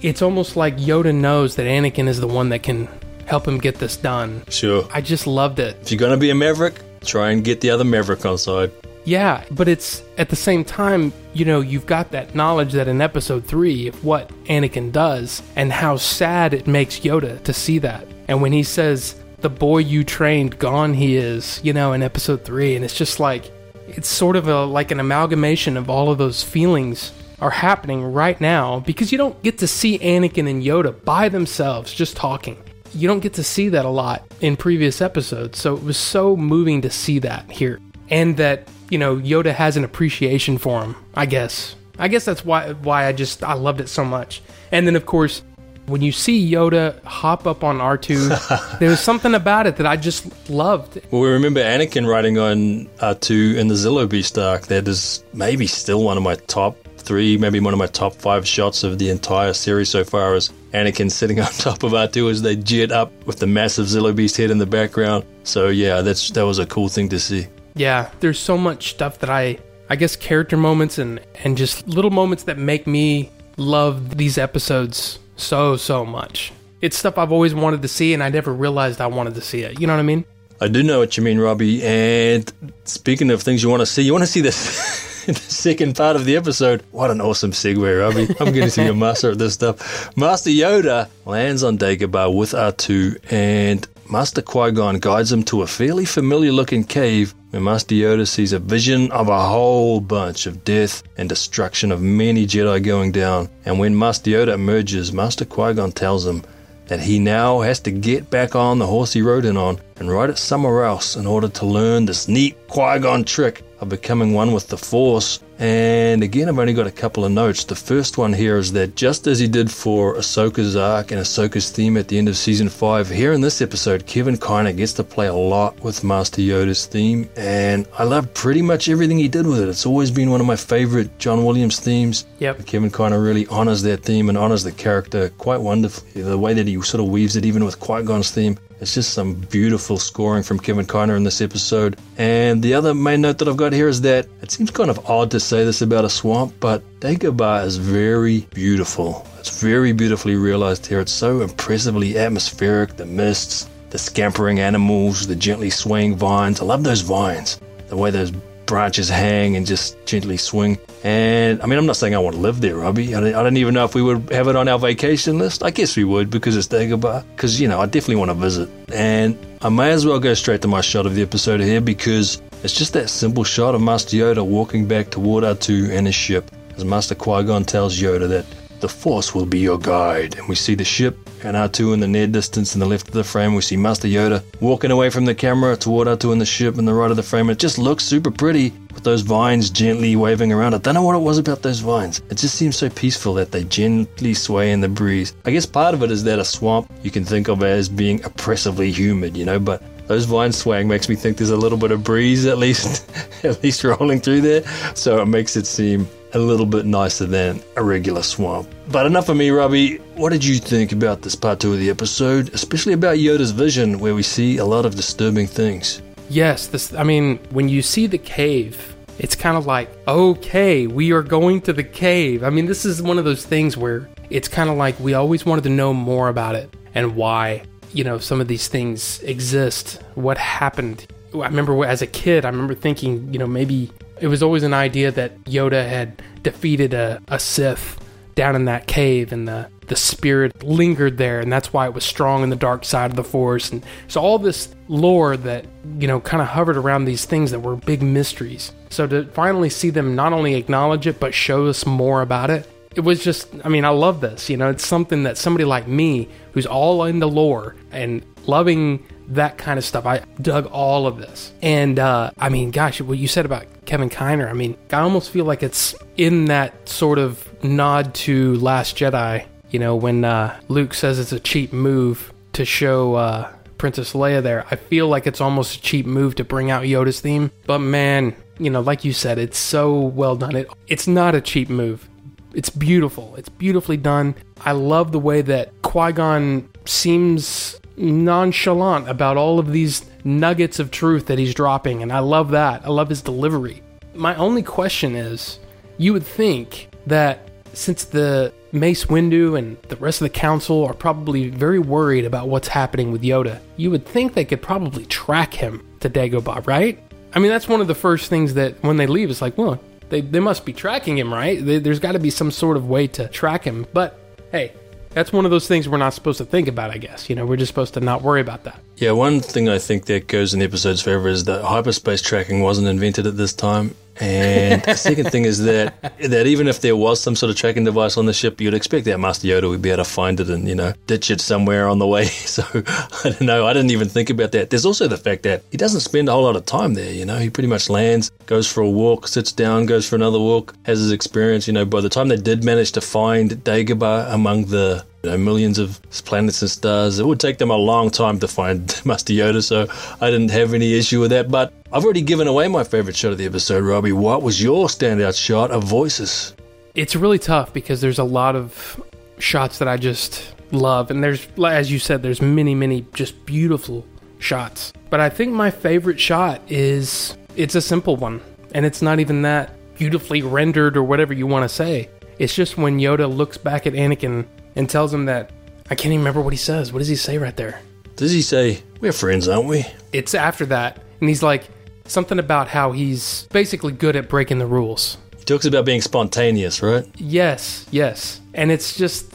it's 0.01 0.22
almost 0.22 0.55
like 0.55 0.77
Yoda 0.77 1.13
knows 1.13 1.55
that 1.55 1.65
Anakin 1.65 2.08
is 2.08 2.20
the 2.20 2.27
one 2.27 2.50
that 2.50 2.63
can 2.63 2.88
help 3.25 3.48
him 3.48 3.58
get 3.60 3.75
this 3.75 3.98
done. 3.98 4.43
Sure. 4.50 4.88
I 4.91 5.01
just 5.01 5.27
loved 5.27 5.60
it. 5.60 5.77
If 5.81 5.91
you're 5.91 6.00
going 6.00 6.12
to 6.12 6.17
be 6.17 6.29
a 6.31 6.36
Maverick, 6.36 6.81
try 7.01 7.31
and 7.31 7.43
get 7.43 7.62
the 7.62 7.70
other 7.70 7.84
Maverick 7.84 8.25
on 8.25 8.38
side. 8.38 8.72
Yeah, 9.03 9.43
but 9.51 9.67
it's 9.67 10.03
at 10.17 10.29
the 10.29 10.36
same 10.36 10.63
time, 10.63 11.12
you 11.34 11.43
know, 11.46 11.60
you've 11.62 11.88
got 11.88 12.12
that 12.12 12.36
knowledge 12.36 12.74
that 12.74 12.88
in 12.88 13.01
episode 13.01 13.46
3 13.46 13.88
of 13.88 14.05
what 14.05 14.29
Anakin 14.46 14.91
does 14.91 15.41
and 15.55 15.72
how 15.72 15.98
sad 15.98 16.53
it 16.53 16.67
makes 16.67 17.00
Yoda 17.00 17.41
to 17.43 17.53
see 17.53 17.79
that. 17.79 18.05
And 18.27 18.41
when 18.41 18.51
he 18.51 18.62
says, 18.62 19.15
"The 19.39 19.50
boy 19.50 19.79
you 19.79 20.03
trained 20.03 20.60
gone 20.60 20.93
he 20.93 21.15
is," 21.15 21.60
you 21.63 21.74
know, 21.74 21.93
in 21.93 22.03
episode 22.03 22.46
3 22.46 22.75
and 22.75 22.86
it's 22.86 22.96
just 22.96 23.20
like 23.20 23.51
it's 23.88 24.08
sort 24.08 24.36
of 24.36 24.48
a 24.48 24.65
like 24.65 24.91
an 24.91 25.00
amalgamation 25.00 25.77
of 25.77 25.89
all 25.89 26.12
of 26.12 26.20
those 26.20 26.43
feelings 26.43 27.12
are 27.42 27.50
happening 27.50 28.14
right 28.14 28.40
now 28.40 28.80
because 28.82 29.12
you 29.12 29.18
don't 29.18 29.42
get 29.44 29.58
to 29.58 29.68
see 29.68 29.98
Anakin 30.00 30.50
and 30.50 30.64
Yoda 30.64 31.04
by 31.04 31.28
themselves 31.28 31.94
just 31.94 32.16
talking. 32.16 32.58
you 32.94 33.08
don't 33.08 33.22
get 33.22 33.34
to 33.34 33.44
see 33.44 33.70
that 33.70 33.86
a 33.86 33.90
lot 33.90 34.24
in 34.42 34.56
previous 34.58 35.02
episodes. 35.02 35.60
So 35.60 35.76
it 35.76 35.84
was 35.84 35.98
so 35.98 36.36
moving 36.36 36.82
to 36.82 36.90
see 36.90 37.20
that 37.20 37.50
here. 37.50 37.80
And 38.10 38.38
that, 38.38 38.68
you 38.90 38.98
know, 38.98 39.16
Yoda 39.16 39.54
has 39.54 39.78
an 39.78 39.84
appreciation 39.84 40.58
for 40.58 40.84
him, 40.84 40.96
I 41.16 41.26
guess. 41.26 41.76
I 41.98 42.08
guess 42.08 42.26
that's 42.26 42.44
why 42.44 42.74
why 42.74 43.06
I 43.06 43.14
just 43.14 43.44
I 43.44 43.54
loved 43.54 43.80
it 43.80 43.88
so 43.88 44.04
much. 44.04 44.42
And 44.72 44.88
then 44.88 44.96
of 44.96 45.06
course, 45.06 45.44
when 45.92 46.02
you 46.02 46.12
see 46.12 46.50
Yoda 46.50 47.04
hop 47.04 47.46
up 47.46 47.64
on 47.64 47.80
R2, 47.80 48.80
there 48.80 48.90
was 48.90 49.00
something 49.00 49.36
about 49.36 49.68
it 49.68 49.76
that 49.76 49.86
I 49.86 49.98
just 49.98 50.50
loved. 50.50 51.02
Well, 51.12 51.22
we 51.22 51.30
remember 51.30 51.62
Anakin 51.62 52.08
riding 52.08 52.38
on 52.38 52.88
R2 53.00 53.58
in 53.58 53.68
the 53.68 53.76
Zillo 53.76 54.10
Beast 54.10 54.38
arc. 54.38 54.68
That 54.68 54.88
is 54.88 55.24
maybe 55.34 55.68
still 55.68 56.04
one 56.04 56.18
of 56.18 56.24
my 56.24 56.36
top 56.36 56.78
three, 56.98 57.38
maybe 57.38 57.60
one 57.60 57.74
of 57.74 57.80
my 57.80 57.88
top 57.88 58.14
five 58.14 58.48
shots 58.48 58.84
of 58.84 59.00
the 59.00 59.10
entire 59.10 59.54
series 59.54 59.90
so 59.90 60.04
far 60.04 60.36
is 60.36 60.50
Anakin 60.74 61.12
sitting 61.12 61.40
on 61.42 61.52
top 61.52 61.84
of 61.84 61.92
R2 61.92 62.32
as 62.32 62.42
they 62.42 62.56
jet 62.56 62.92
up 62.92 63.12
with 63.26 63.40
the 63.40 63.48
massive 63.48 63.88
Zillo 63.88 64.16
Beast 64.16 64.38
head 64.38 64.50
in 64.50 64.58
the 64.58 64.66
background. 64.66 65.26
So 65.44 65.68
yeah, 65.68 66.02
that's 66.02 66.30
that 66.32 66.46
was 66.46 66.60
a 66.60 66.66
cool 66.66 66.88
thing 66.88 67.10
to 67.10 67.20
see. 67.20 67.48
Yeah, 67.76 68.10
there's 68.20 68.40
so 68.40 68.58
much 68.58 68.92
stuff 68.92 69.20
that 69.20 69.30
I 69.30 69.58
I 69.90 69.98
guess 69.98 70.16
character 70.16 70.56
moments 70.56 70.98
and 70.98 71.20
and 71.44 71.58
just 71.58 71.88
little 71.88 72.12
moments 72.12 72.44
that 72.44 72.58
make 72.58 72.88
me 72.88 73.30
love 73.58 74.18
these 74.18 74.38
episodes 74.38 75.20
so 75.42 75.76
so 75.76 76.06
much. 76.06 76.52
It's 76.82 76.98
stuff 76.98 77.18
I've 77.18 77.32
always 77.32 77.54
wanted 77.54 77.82
to 77.84 77.88
see 77.88 78.14
and 78.14 78.24
I 78.24 78.30
never 78.30 78.54
realized 78.54 79.02
I 79.02 79.08
wanted 79.08 79.36
to 79.36 79.42
see 79.42 79.62
it. 79.62 79.80
You 79.80 79.88
know 79.88 79.94
what 79.94 80.00
I 80.00 80.04
mean? 80.04 80.26
I 80.60 80.68
do 80.68 80.84
know 80.84 81.00
what 81.00 81.18
you 81.18 81.24
mean, 81.24 81.40
Robbie. 81.40 81.84
And 81.84 82.52
speaking 82.84 83.32
of 83.32 83.42
things 83.42 83.64
you 83.64 83.70
want 83.70 83.82
to 83.82 83.86
see, 83.86 84.04
you 84.04 84.12
want 84.12 84.24
to 84.24 84.32
see 84.32 84.42
this 84.42 85.10
the 85.26 85.34
second 85.34 85.96
part 85.96 86.16
of 86.16 86.26
the 86.26 86.36
episode. 86.36 86.84
What 86.92 87.12
an 87.12 87.22
awesome 87.22 87.52
segue, 87.52 88.00
Robbie. 88.00 88.34
I'm 88.40 88.54
getting 88.54 88.70
to 88.70 88.82
be 88.82 88.88
a 88.88 88.94
master 88.94 89.32
at 89.32 89.38
this 89.38 89.54
stuff. 89.54 90.16
Master 90.18 90.50
Yoda 90.50 91.10
lands 91.26 91.64
on 91.64 91.78
Dagobah 91.78 92.36
with 92.36 92.52
R2 92.52 93.32
and 93.32 93.88
Master 94.12 94.41
Qui-Gon 94.41 95.00
guides 95.00 95.32
him 95.32 95.41
to 95.44 95.62
a 95.62 95.68
fairly 95.68 96.03
familiar 96.03 96.51
looking 96.51 96.84
cave 96.84 97.34
where 97.51 97.62
Master 97.62 97.96
Yoda 97.96 98.27
sees 98.27 98.51
a 98.51 98.60
vision 98.60 99.10
of 99.13 99.30
a 99.30 99.39
whole 99.39 100.01
bunch 100.01 100.48
of 100.48 100.65
death 100.65 101.01
and 101.15 101.30
destruction 101.30 101.94
of 101.94 102.01
many 102.01 102.46
Jedi 102.46 102.84
going 102.84 103.13
down. 103.13 103.48
And 103.63 103.80
when 103.80 103.98
Master 103.98 104.32
Yoda 104.32 104.56
emerges, 104.56 105.13
Master 105.13 105.46
Qui-Gon 105.46 105.94
tells 105.94 106.27
him 106.27 106.44
that 106.88 107.00
he 107.00 107.20
now 107.20 107.62
has 107.62 107.80
to 107.82 107.91
get 107.91 108.30
back 108.30 108.53
on 108.53 108.80
the 108.80 108.86
horse 108.86 109.13
he 109.13 109.22
rode 109.22 109.46
in 109.46 109.56
on 109.56 109.80
and 110.01 110.12
ride 110.12 110.29
it 110.29 110.38
somewhere 110.38 110.84
else 110.84 111.15
in 111.15 111.25
order 111.25 111.48
to 111.48 111.65
learn 111.65 112.05
this 112.05 112.27
neat 112.27 112.58
Qui-Gon 112.67 113.24
trick 113.24 113.63
of 113.79 113.89
becoming 113.89 114.34
one 114.34 114.51
with 114.51 114.67
the 114.67 114.77
Force. 114.77 115.39
And 115.58 116.24
again, 116.24 116.50
I've 116.50 116.58
only 116.58 116.74
got 116.74 116.88
a 116.88 116.91
couple 116.91 117.24
of 117.24 117.31
notes. 117.31 117.63
The 117.63 117.75
first 117.75 118.17
one 118.17 118.34
here 118.34 118.58
is 118.58 118.72
that 118.74 118.96
just 118.96 119.27
as 119.27 119.39
he 119.39 119.48
did 119.48 119.72
for 119.72 120.15
Ahsoka's 120.15 120.75
arc 120.75 121.12
and 121.12 121.22
Ahsoka's 121.22 121.70
theme 121.70 121.98
at 121.98 122.08
the 122.08 122.17
end 122.17 122.27
of 122.27 122.38
season 122.38 122.70
5, 122.70 123.10
here 123.10 123.34
in 123.34 123.41
this 123.41 123.62
episode, 123.62 124.05
Kevin 124.05 124.38
Kiner 124.38 124.75
gets 124.75 124.93
to 124.93 125.03
play 125.03 125.27
a 125.27 125.34
lot 125.34 125.79
with 125.84 126.03
Master 126.03 126.41
Yoda's 126.41 126.86
theme. 126.86 127.29
And 127.36 127.88
I 127.98 128.03
love 128.03 128.34
pretty 128.34 128.62
much 128.62 128.89
everything 128.89 129.17
he 129.17 129.27
did 129.27 129.46
with 129.46 129.62
it. 129.62 129.70
It's 129.70 129.86
always 129.86 130.10
been 130.12 130.31
one 130.31 130.41
of 130.41 130.48
my 130.48 130.55
favorite 130.55 131.17
John 131.20 131.43
Williams 131.46 131.79
themes. 131.79 132.25
Yep. 132.39 132.65
Kevin 132.65 132.91
Kiner 132.91 133.24
really 133.24 133.48
honors 133.48 133.81
that 133.84 134.03
theme 134.03 134.29
and 134.29 134.38
honors 134.38 134.63
the 134.63 134.72
character 134.72 135.29
quite 135.38 135.62
wonderfully. 135.62 136.22
The 136.22 136.38
way 136.38 136.53
that 136.53 136.67
he 136.67 136.81
sort 136.81 137.03
of 137.03 137.10
weaves 137.10 137.36
it, 137.36 137.46
even 137.46 137.65
with 137.65 137.79
Qui 137.79 138.03
Gon's 138.03 138.31
theme, 138.31 138.58
it's 138.82 138.96
just 138.96 139.14
some 139.14 139.36
beautiful 139.36 140.00
scoring 140.00 140.42
from 140.42 140.60
Kevin 140.60 140.88
Kiner 140.88 141.16
in 141.16 141.24
this 141.24 141.40
episode. 141.40 141.98
And 142.18 142.64
the 142.64 142.74
other 142.74 142.96
main 142.96 143.22
note 143.22 143.38
that 143.38 143.48
I've 143.48 143.56
got 143.56 143.74
here 143.74 143.88
is 143.88 144.02
that 144.02 144.28
it 144.42 144.50
seems 144.50 144.72
kind 144.72 144.90
of 144.90 145.08
odd 145.08 145.30
to 145.32 145.40
say 145.40 145.64
this 145.64 145.84
about 145.84 146.04
a 146.04 146.10
swamp, 146.10 146.56
but 146.60 146.82
Dagobah 147.00 147.64
is 147.64 147.78
very 147.78 148.48
beautiful. 148.56 149.28
It's 149.38 149.62
very 149.62 149.94
beautifully 149.94 150.36
realized 150.36 150.88
here. 150.88 151.00
It's 151.00 151.12
so 151.12 151.42
impressively 151.42 152.18
atmospheric. 152.18 152.98
The 152.98 153.06
mists, 153.06 153.70
the 153.92 154.00
scampering 154.00 154.60
animals, 154.60 155.28
the 155.28 155.36
gently 155.36 155.70
swaying 155.70 156.16
vines. 156.16 156.60
I 156.60 156.66
love 156.66 156.84
those 156.84 157.02
vines. 157.02 157.62
The 157.88 157.98
way 157.98 158.10
those 158.10 158.32
branches 158.72 159.10
hang 159.10 159.58
and 159.58 159.66
just 159.66 159.98
gently 160.06 160.38
swing. 160.38 160.80
And 161.04 161.62
I 161.62 161.66
mean, 161.66 161.78
I'm 161.78 161.86
not 161.86 161.98
saying 161.98 162.16
I 162.16 162.20
want 162.20 162.38
to 162.38 162.42
live 162.42 162.62
there, 162.62 162.78
Robbie. 162.78 163.13
I 163.13 163.20
don't, 163.20 163.36
I 163.36 163.44
don't 163.44 163.58
even 163.58 163.74
know 163.74 163.84
if 163.84 163.94
we 163.94 164.01
would 164.01 164.32
have 164.32 164.48
it 164.48 164.56
on 164.56 164.70
our 164.70 164.80
vacation 164.80 165.38
list. 165.38 165.62
I 165.62 165.72
guess 165.72 165.98
we 165.98 166.06
would 166.06 166.30
because 166.30 166.56
it's 166.56 166.70
Dagobah. 166.70 167.25
Because, 167.36 167.60
you 167.60 167.68
know, 167.68 167.82
I 167.82 167.86
definitely 167.86 168.16
want 168.16 168.32
to 168.32 168.36
visit. 168.36 168.70
And 168.94 169.38
I 169.62 169.68
may 169.68 169.92
as 169.92 170.06
well 170.06 170.22
go 170.22 170.34
straight 170.36 170.62
to 170.62 170.70
my 170.70 170.80
shot 170.80 171.06
of 171.06 171.16
the 171.16 171.22
episode 171.22 171.60
here 171.60 171.82
because 171.82 172.42
it's 172.63 172.74
just 172.74 172.94
that 172.94 173.10
simple 173.10 173.44
shot 173.44 173.75
of 173.75 173.82
Master 173.82 174.16
Yoda 174.16 174.46
walking 174.46 174.88
back 174.88 175.10
toward 175.10 175.44
R2 175.44 175.90
and 175.90 176.08
his 176.08 176.16
ship 176.16 176.50
as 176.78 176.86
Master 176.86 177.13
Qui 177.13 177.44
Gon 177.44 177.66
tells 177.66 178.00
Yoda 178.00 178.30
that 178.30 178.46
the 178.82 178.90
Force 178.90 179.34
will 179.34 179.46
be 179.46 179.60
your 179.60 179.78
guide. 179.78 180.36
And 180.38 180.50
we 180.50 180.56
see 180.56 180.76
the 180.76 180.84
ship 180.84 181.30
and 181.44 181.56
R2 181.56 181.94
in 181.94 182.00
the 182.00 182.08
near 182.08 182.28
distance 182.28 182.74
in 182.74 182.80
the 182.80 182.86
left 182.86 183.08
of 183.08 183.14
the 183.14 183.24
frame. 183.24 183.56
We 183.56 183.62
see 183.62 183.78
Master 183.78 184.08
Yoda 184.08 184.44
walking 184.60 184.92
away 184.92 185.10
from 185.10 185.26
the 185.26 185.36
camera 185.36 185.78
toward 185.78 186.08
R2 186.08 186.34
in 186.34 186.40
the 186.40 186.46
ship 186.46 186.78
in 186.78 186.86
the 186.86 186.94
right 186.94 187.12
of 187.12 187.18
the 187.18 187.24
frame. 187.24 187.50
It 187.50 187.60
just 187.60 187.78
looks 187.78 188.04
super 188.04 188.32
pretty 188.32 188.74
with 188.94 189.04
those 189.04 189.22
vines 189.22 189.70
gently 189.70 190.16
waving 190.16 190.52
around. 190.52 190.74
I 190.74 190.80
don't 190.80 190.96
know 190.96 191.04
what 191.04 191.16
it 191.16 191.20
was 191.20 191.38
about 191.38 191.62
those 191.62 191.80
vines. 191.80 192.22
It 192.30 192.38
just 192.38 192.56
seems 192.56 192.76
so 192.76 192.90
peaceful 192.90 193.36
that 193.36 193.52
they 193.52 193.64
gently 193.64 194.34
sway 194.34 194.72
in 194.72 194.82
the 194.82 194.90
breeze. 194.90 195.34
I 195.46 195.52
guess 195.52 195.66
part 195.66 195.94
of 195.94 196.04
it 196.04 196.12
is 196.12 196.24
that 196.24 196.40
a 196.40 196.46
swamp 196.46 196.92
you 197.04 197.12
can 197.12 197.24
think 197.24 197.48
of 197.48 197.64
as 197.64 197.88
being 197.88 198.24
oppressively 198.26 198.92
humid, 198.92 199.38
you 199.38 199.46
know, 199.46 199.60
but 199.60 199.84
those 200.08 200.26
vines 200.26 200.58
swaying 200.58 200.88
makes 200.88 201.08
me 201.08 201.16
think 201.16 201.38
there's 201.38 201.52
a 201.52 201.58
little 201.58 201.78
bit 201.78 201.92
of 201.92 202.04
breeze 202.04 202.46
at 202.46 202.58
least 202.58 203.10
at 203.46 203.64
least 203.64 203.84
rolling 203.84 204.20
through 204.20 204.42
there. 204.42 204.64
So 204.96 205.22
it 205.22 205.28
makes 205.28 205.56
it 205.56 205.66
seem 205.66 206.08
a 206.34 206.40
little 206.40 206.66
bit 206.66 206.86
nicer 206.86 207.26
than 207.26 207.62
a 207.76 207.84
regular 207.84 208.24
swamp. 208.24 208.68
But 208.92 209.06
enough 209.06 209.30
of 209.30 209.38
me, 209.38 209.50
Robbie. 209.50 209.98
What 210.16 210.32
did 210.32 210.44
you 210.44 210.58
think 210.58 210.92
about 210.92 211.22
this 211.22 211.36
part 211.36 211.60
two 211.60 211.74
of 211.74 211.80
the 211.80 211.90
episode, 211.90 212.54
especially 212.54 212.94
about 212.94 213.18
Yoda's 213.18 213.52
vision, 213.52 214.00
where 214.00 214.16
we 214.16 214.24
see 214.24 214.58
a 214.58 214.66
lot 214.66 214.86
of 214.86 214.96
disturbing 214.96 215.48
things? 215.48 216.02
Yes, 216.30 216.68
this 216.68 216.94
I 216.94 217.04
mean, 217.04 217.38
when 217.50 217.68
you 217.68 217.82
see 217.82 218.08
the 218.08 218.18
cave, 218.18 218.96
it's 219.20 219.36
kind 219.36 219.58
of 219.58 219.66
like, 219.66 219.90
okay, 220.08 220.88
we 220.88 221.12
are 221.12 221.22
going 221.22 221.62
to 221.62 221.74
the 221.74 221.84
cave. 221.84 222.44
I 222.44 222.50
mean, 222.50 222.66
this 222.66 222.86
is 222.86 223.02
one 223.02 223.18
of 223.18 223.26
those 223.26 223.46
things 223.46 223.78
where 223.78 224.10
it's 224.30 224.48
kind 224.48 224.70
of 224.70 224.78
like 224.78 225.00
we 225.00 225.14
always 225.14 225.46
wanted 225.46 225.64
to 225.66 225.70
know 225.70 225.94
more 225.94 226.30
about 226.30 226.56
it 226.56 226.74
and 226.96 227.16
why, 227.16 227.64
you 227.94 228.04
know, 228.04 228.18
some 228.18 228.42
of 228.42 228.48
these 228.48 228.68
things 228.68 229.22
exist, 229.24 230.02
what 230.16 230.38
happened. 230.38 231.06
I 231.34 231.48
remember 231.48 231.86
as 231.86 232.02
a 232.02 232.08
kid, 232.08 232.46
I 232.46 232.50
remember 232.50 232.76
thinking, 232.76 233.34
you 233.34 233.40
know, 233.40 233.48
maybe 233.48 233.92
it 234.20 234.28
was 234.28 234.44
always 234.44 234.64
an 234.64 234.74
idea 234.74 235.12
that 235.12 235.44
Yoda 235.46 235.88
had 235.88 236.22
defeated 236.44 236.94
a, 236.94 237.22
a 237.28 237.40
Sith 237.40 238.00
down 238.36 238.56
in 238.56 238.66
that 238.66 238.88
cave 238.88 239.32
and 239.32 239.48
the, 239.48 239.70
the 239.88 239.96
spirit 239.96 240.64
lingered 240.64 241.18
there 241.18 241.42
and 241.42 241.52
that's 241.52 241.74
why 241.74 241.86
it 241.86 241.94
was 241.94 242.06
strong 242.06 242.44
in 242.44 242.50
the 242.50 242.56
dark 242.56 242.86
side 242.86 243.12
of 243.12 243.16
the 243.16 243.24
force. 243.24 243.72
And 243.72 243.86
so 244.08 244.22
all 244.22 244.40
this 244.40 244.74
lore 244.88 245.38
that 245.38 245.66
you 246.00 246.08
know 246.08 246.20
kind 246.22 246.42
of 246.42 246.48
hovered 246.48 246.78
around 246.78 247.06
these 247.06 247.26
things 247.26 247.52
that 247.52 247.60
were 247.60 247.76
big 247.76 248.02
mysteries. 248.02 248.72
So 248.90 249.08
to 249.08 249.26
finally 249.28 249.70
see 249.70 249.90
them 249.90 250.16
not 250.16 250.34
only 250.34 250.56
acknowledge 250.56 251.08
it 251.08 251.20
but 251.20 251.34
show 251.34 251.68
us 251.68 251.86
more 251.86 252.22
about 252.22 252.50
it 252.50 252.68
it 252.96 253.02
was 253.02 253.24
just 253.24 253.48
i 253.64 253.70
mean 253.70 253.86
i 253.86 253.90
love 253.90 254.22
this 254.22 254.50
you 254.50 254.58
know? 254.58 254.70
It's 254.70 254.86
something 254.86 255.24
that 255.24 255.38
somebody 255.38 255.66
like 255.66 255.88
me 255.88 256.28
who's 256.54 256.66
all 256.66 257.04
into 257.06 257.28
lore 257.28 257.76
and 257.92 258.24
loving 258.46 259.06
that 259.36 259.58
kind 259.58 259.78
of 259.78 259.86
stuff. 259.86 260.06
I 260.06 260.24
dug 260.42 260.68
all 260.68 261.08
of 261.08 261.18
this. 261.18 261.52
And 261.62 262.00
uh, 262.00 262.32
I 262.38 262.50
mean, 262.50 262.72
gosh, 262.72 263.02
what 263.02 263.18
you 263.18 263.28
said 263.28 263.46
about 263.46 263.66
Kevin 263.86 264.10
Kiner, 264.10 264.50
I 264.50 264.54
mean, 264.54 264.78
I 264.92 265.00
almost 265.00 265.32
feel 265.32 265.46
like 265.46 265.64
it's 265.64 265.96
in 266.18 266.46
that 266.46 266.88
sort 266.88 267.18
of 267.18 267.48
nod 267.64 268.14
to 268.16 268.56
Last 268.56 268.98
Jedi, 268.98 269.46
you 269.70 269.80
know, 269.80 269.96
when 269.96 270.26
uh, 270.26 270.60
Luke 270.68 270.94
says 270.94 271.20
it's 271.20 271.32
a 271.32 271.40
cheap 271.40 271.74
move 271.74 272.34
to 272.54 272.66
show 272.66 273.16
uh, 273.16 273.52
Princess 273.78 274.14
Leia 274.14 274.44
there. 274.44 274.66
I 274.70 274.76
feel 274.76 275.08
like 275.08 275.26
it's 275.26 275.42
almost 275.42 275.78
a 275.78 275.82
cheap 275.82 276.06
move 276.06 276.36
to 276.36 276.44
bring 276.44 276.70
out 276.70 276.84
Yoda's 276.84 277.22
theme. 277.22 277.52
But 277.66 277.80
man, 277.80 278.36
you 278.60 278.70
know, 278.70 278.82
like 278.82 279.06
you 279.06 279.14
said, 279.14 279.40
it's 279.40 279.58
so 279.58 280.00
well 280.00 280.36
done. 280.36 280.56
It, 280.56 280.70
it's 280.88 281.08
not 281.08 281.36
a 281.36 281.42
cheap 281.42 281.70
move. 281.70 282.08
It's 282.53 282.70
beautiful. 282.70 283.36
It's 283.38 283.50
beautifully 283.50 283.98
done. 283.98 284.36
I 284.62 284.74
love 284.74 285.12
the 285.12 285.20
way 285.20 285.41
that 285.41 285.81
Qui 285.81 286.12
Gon 286.12 286.70
seems 286.86 287.79
nonchalant 287.98 289.10
about 289.10 289.38
all 289.38 289.60
of 289.60 289.72
these 289.72 290.05
nuggets 290.24 290.79
of 290.79 290.91
truth 290.91 291.27
that 291.27 291.38
he's 291.38 291.53
dropping, 291.53 292.01
and 292.01 292.12
I 292.12 292.20
love 292.20 292.51
that. 292.51 292.86
I 292.86 292.89
love 292.89 293.10
his 293.10 293.22
delivery. 293.22 293.81
My 294.13 294.36
only 294.36 294.63
question 294.63 295.15
is 295.15 295.60
you 295.98 296.13
would 296.13 296.25
think 296.25 296.89
that 297.08 297.50
since 297.74 298.05
the 298.05 298.53
Mace 298.72 299.05
Windu 299.05 299.58
and 299.58 299.77
the 299.84 299.96
rest 299.98 300.22
of 300.22 300.25
the 300.25 300.29
council 300.29 300.86
are 300.86 300.93
probably 300.93 301.50
very 301.50 301.79
worried 301.79 302.25
about 302.25 302.48
what's 302.48 302.67
happening 302.67 303.12
with 303.12 303.22
Yoda, 303.22 303.60
you 303.77 303.91
would 303.91 304.05
think 304.05 304.34
they 304.34 304.46
could 304.46 304.62
probably 304.62 305.05
track 305.05 305.53
him 305.53 305.86
to 306.00 306.10
Dagobah, 306.10 306.65
right? 306.67 307.00
I 307.34 307.39
mean, 307.39 307.50
that's 307.50 307.67
one 307.67 307.81
of 307.81 307.88
the 307.88 307.96
first 307.96 308.29
things 308.29 308.55
that 308.55 308.81
when 308.84 308.98
they 308.98 309.08
leave, 309.08 309.29
it's 309.29 309.41
like, 309.41 309.58
well, 309.58 309.79
they, 310.12 310.22
they 310.22 310.39
must 310.39 310.65
be 310.65 310.74
tracking 310.74 311.18
him, 311.18 311.34
right? 311.34 311.63
They, 311.63 311.80
there's 311.80 312.00
got 312.00 312.12
to 312.12 312.20
be 312.20 312.30
some 312.30 312.51
sort 312.51 312.77
of 312.77 312.88
way 312.88 313.08
to 313.08 313.27
track 313.30 313.63
him. 313.63 313.88
But 313.94 314.20
hey, 314.51 314.74
that's 315.12 315.34
one 315.34 315.46
of 315.46 315.51
those 315.51 315.68
things 315.68 315.89
we're 315.89 315.98
not 315.98 316.13
supposed 316.13 316.38
to 316.38 316.46
think 316.46 316.68
about, 316.68 316.91
I 316.91 316.98
guess. 316.98 317.30
You 317.30 317.36
know, 317.36 317.46
we're 317.46 317.58
just 317.58 317.70
supposed 317.70 317.96
to 317.96 318.01
not 318.01 318.22
worry 318.22 318.41
about 318.41 318.65
that. 318.65 318.80
Yeah, 318.98 319.12
one 319.12 319.39
thing 319.39 319.68
I 319.68 319.80
think 319.80 320.06
that 320.06 320.27
goes 320.27 320.53
in 320.53 320.60
the 320.60 320.65
episode's 320.65 321.01
favor 321.01 321.27
is 321.27 321.46
that 321.46 321.63
hyperspace 321.63 322.22
tracking 322.22 322.62
wasn't 322.62 322.88
invented 322.88 323.25
at 323.25 323.38
this 323.38 323.53
time. 323.53 323.96
And 324.20 324.82
the 324.84 324.96
second 324.96 325.32
thing 325.32 325.46
is 325.46 325.63
that 325.63 326.01
that 326.20 326.48
even 326.48 326.68
if 326.68 326.82
there 326.82 326.96
was 326.96 327.20
some 327.20 327.36
sort 327.36 327.50
of 327.50 327.56
tracking 327.56 327.84
device 327.84 328.18
on 328.18 328.25
the 328.25 328.34
ship, 328.34 328.60
you'd 328.62 328.74
expect 328.74 329.06
that 329.06 329.20
Master 329.20 329.48
Yoda 329.48 329.70
would 329.70 329.82
be 329.82 329.89
able 329.89 330.03
to 330.03 330.10
find 330.10 330.39
it 330.39 330.50
and 330.50 330.68
you 330.68 330.75
know 330.75 330.94
ditch 331.08 331.32
it 331.32 331.41
somewhere 331.41 331.88
on 331.88 332.00
the 332.00 332.08
way. 332.08 332.30
So 332.51 332.63
I 332.75 333.30
don't 333.30 333.41
know. 333.41 333.65
I 333.65 333.72
didn't 333.72 333.91
even 333.91 334.10
think 334.10 334.30
about 334.30 334.51
that. 334.51 334.72
There's 334.72 334.86
also 334.86 335.08
the 335.08 335.18
fact 335.18 335.44
that 335.44 335.63
he 335.72 335.77
doesn't 335.77 336.01
spend 336.01 336.27
a 336.27 336.34
whole 336.34 336.44
lot 336.44 336.58
of 336.58 336.65
time 336.65 336.96
there. 336.96 337.13
You 337.13 337.24
know, 337.24 337.38
he 337.38 337.50
pretty 337.50 337.70
much 337.70 337.89
lands, 337.89 338.30
goes 338.46 338.70
for 338.70 338.82
a 338.82 338.89
walk, 338.89 339.30
sits 339.30 339.53
down, 339.53 339.86
goes 339.86 340.10
for 340.10 340.18
another 340.18 340.39
walk, 340.39 340.75
has 340.84 341.00
his 341.00 341.13
experience. 341.13 341.65
You 341.65 341.74
know, 341.74 341.86
by 341.86 342.01
the 342.01 342.10
time 342.10 342.27
they 342.27 342.36
did 342.36 342.65
manage 342.65 342.91
to 342.94 343.01
find 343.01 343.51
Dagobah 343.51 344.34
among 344.34 344.65
the 344.65 345.06
know, 345.24 345.38
millions 345.38 345.80
of 345.80 346.01
planets 346.25 346.62
and 346.62 346.72
stars. 346.72 347.20
It 347.20 347.25
would 347.25 347.40
take 347.40 347.58
them 347.58 347.70
a 347.70 347.78
long 347.78 348.10
time 348.10 348.40
to 348.40 348.48
find 348.48 348.82
Master 349.06 349.34
Yoda, 349.34 349.63
so 349.63 349.88
I 350.20 350.30
didn't 350.30 350.51
have 350.51 350.74
any 350.74 350.94
issue 350.94 351.20
with 351.20 351.32
that. 351.32 351.50
But 351.50 351.74
I've 351.92 352.04
already 352.04 352.22
given 352.22 352.48
away 352.48 352.68
my 352.68 352.84
favorite 352.84 353.16
shot 353.16 353.32
of 353.32 353.38
the 353.38 353.46
episode, 353.46 353.84
Robbie. 353.84 354.12
What 354.12 354.42
was 354.42 354.62
your 354.62 354.88
standout 354.88 355.38
shot 355.40 355.72
of 355.72 355.84
voices? 355.84 356.56
It's 356.96 357.16
really 357.16 357.40
tough 357.40 357.74
because 357.74 358.01
there's 358.01 358.20
a 358.20 358.24
lot 358.24 358.56
of 358.56 359.01
shots 359.40 359.80
that 359.80 359.88
I 359.88 359.98
just 359.98 360.54
love, 360.72 361.12
and 361.12 361.24
there's, 361.24 361.48
as 361.63 361.92
you 361.92 362.00
said, 362.00 362.22
there's 362.22 362.42
many, 362.42 362.75
many 362.75 363.06
just 363.13 363.46
beautiful 363.46 364.06
shots. 364.40 364.94
But 365.10 365.20
I 365.20 365.30
think 365.30 365.54
my 365.54 365.72
favorite 365.72 366.20
shot 366.20 366.62
is 366.68 367.38
it's 367.56 367.75
a 367.75 367.82
simple 367.82 368.16
one, 368.16 368.42
and 368.74 368.86
it's 368.86 369.01
not 369.01 369.20
even 369.20 369.44
that 369.44 369.74
beautifully 369.96 370.42
rendered 370.42 370.98
or 370.98 371.04
whatever 371.04 371.34
you 371.34 371.46
want 371.46 371.63
to 371.63 371.70
say. 371.70 372.10
It's 372.40 372.56
just 372.56 372.78
when 372.78 372.98
Yoda 372.98 373.32
looks 373.32 373.58
back 373.58 373.86
at 373.86 373.94
Anakin 373.94 374.48
and 374.75 374.90
tells 374.90 375.13
him 375.13 375.25
that 375.25 375.51
I 375.90 375.96
can't 375.96 376.08
even 376.08 376.20
remember 376.20 376.42
what 376.42 376.54
he 376.54 376.58
says. 376.58 376.94
What 376.94 377.00
does 377.00 377.08
he 377.08 377.16
say 377.16 377.38
right 377.38 377.56
there? 377.56 377.82
Does 378.16 378.32
he 378.32 378.42
say, 378.42 378.84
We're 379.00 379.12
friends, 379.12 379.48
aren't 379.48 379.68
we? 379.68 379.86
It's 380.13 380.34
after 380.34 380.66
that, 380.68 381.01
and 381.20 381.30
he's 381.30 381.44
like 381.44 381.70
something 382.06 382.40
about 382.40 382.68
how 382.68 382.92
he's 382.92 383.48
basically 383.51 383.94
good 383.94 384.16
at 384.16 384.30
breaking 384.30 384.60
the 384.60 384.66
rules. 384.66 385.18
He 385.38 385.46
talks 385.46 385.66
about 385.66 385.86
being 385.86 386.01
spontaneous, 386.01 386.84
right? 386.84 387.06
Yes, 387.18 387.86
yes. 387.90 388.42
And 388.54 388.72
it's 388.72 388.96
just, 388.96 389.34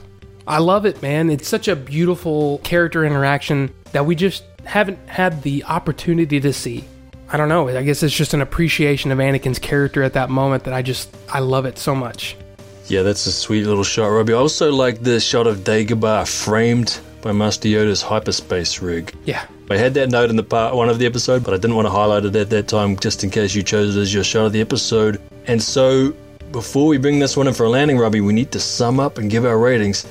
I 0.46 0.58
love 0.58 0.86
it, 0.86 1.02
man. 1.02 1.30
It's 1.30 1.48
such 1.48 1.68
a 1.68 1.76
beautiful 1.76 2.58
character 2.58 3.04
interaction 3.04 3.72
that 3.92 4.06
we 4.06 4.14
just 4.14 4.44
haven't 4.64 4.98
had 5.08 5.42
the 5.42 5.64
opportunity 5.64 6.40
to 6.40 6.52
see. 6.52 6.84
I 7.30 7.36
don't 7.36 7.48
know. 7.48 7.68
I 7.68 7.82
guess 7.82 8.02
it's 8.02 8.16
just 8.16 8.34
an 8.34 8.40
appreciation 8.40 9.10
of 9.10 9.18
Anakin's 9.18 9.58
character 9.58 10.02
at 10.02 10.14
that 10.14 10.30
moment 10.30 10.64
that 10.64 10.72
I 10.74 10.82
just, 10.82 11.14
I 11.28 11.40
love 11.40 11.66
it 11.66 11.78
so 11.78 11.94
much. 11.94 12.36
Yeah, 12.88 13.02
that's 13.02 13.26
a 13.26 13.32
sweet 13.32 13.66
little 13.66 13.84
shot, 13.84 14.06
Robbie. 14.06 14.32
I 14.32 14.36
also 14.36 14.72
like 14.72 15.02
the 15.02 15.20
shot 15.20 15.46
of 15.46 15.58
Dagobah 15.58 16.26
framed 16.26 16.98
by 17.20 17.32
Master 17.32 17.68
Yoda's 17.68 18.00
hyperspace 18.00 18.80
rig. 18.80 19.12
Yeah. 19.26 19.44
I 19.68 19.76
had 19.76 19.92
that 19.94 20.08
note 20.08 20.30
in 20.30 20.36
the 20.36 20.42
part 20.42 20.74
one 20.74 20.88
of 20.88 20.98
the 20.98 21.04
episode, 21.04 21.44
but 21.44 21.52
I 21.52 21.58
didn't 21.58 21.76
want 21.76 21.84
to 21.84 21.90
highlight 21.90 22.24
it 22.24 22.34
at 22.34 22.48
that 22.48 22.66
time 22.66 22.96
just 22.96 23.24
in 23.24 23.30
case 23.30 23.54
you 23.54 23.62
chose 23.62 23.94
it 23.94 24.00
as 24.00 24.14
your 24.14 24.24
shot 24.24 24.46
of 24.46 24.52
the 24.54 24.62
episode. 24.62 25.20
And 25.46 25.62
so, 25.62 26.14
before 26.50 26.86
we 26.86 26.96
bring 26.96 27.18
this 27.18 27.36
one 27.36 27.46
in 27.46 27.52
for 27.52 27.64
a 27.64 27.68
landing, 27.68 27.98
Robbie, 27.98 28.22
we 28.22 28.32
need 28.32 28.50
to 28.52 28.60
sum 28.60 28.98
up 28.98 29.18
and 29.18 29.30
give 29.30 29.44
our 29.44 29.58
ratings. 29.58 30.06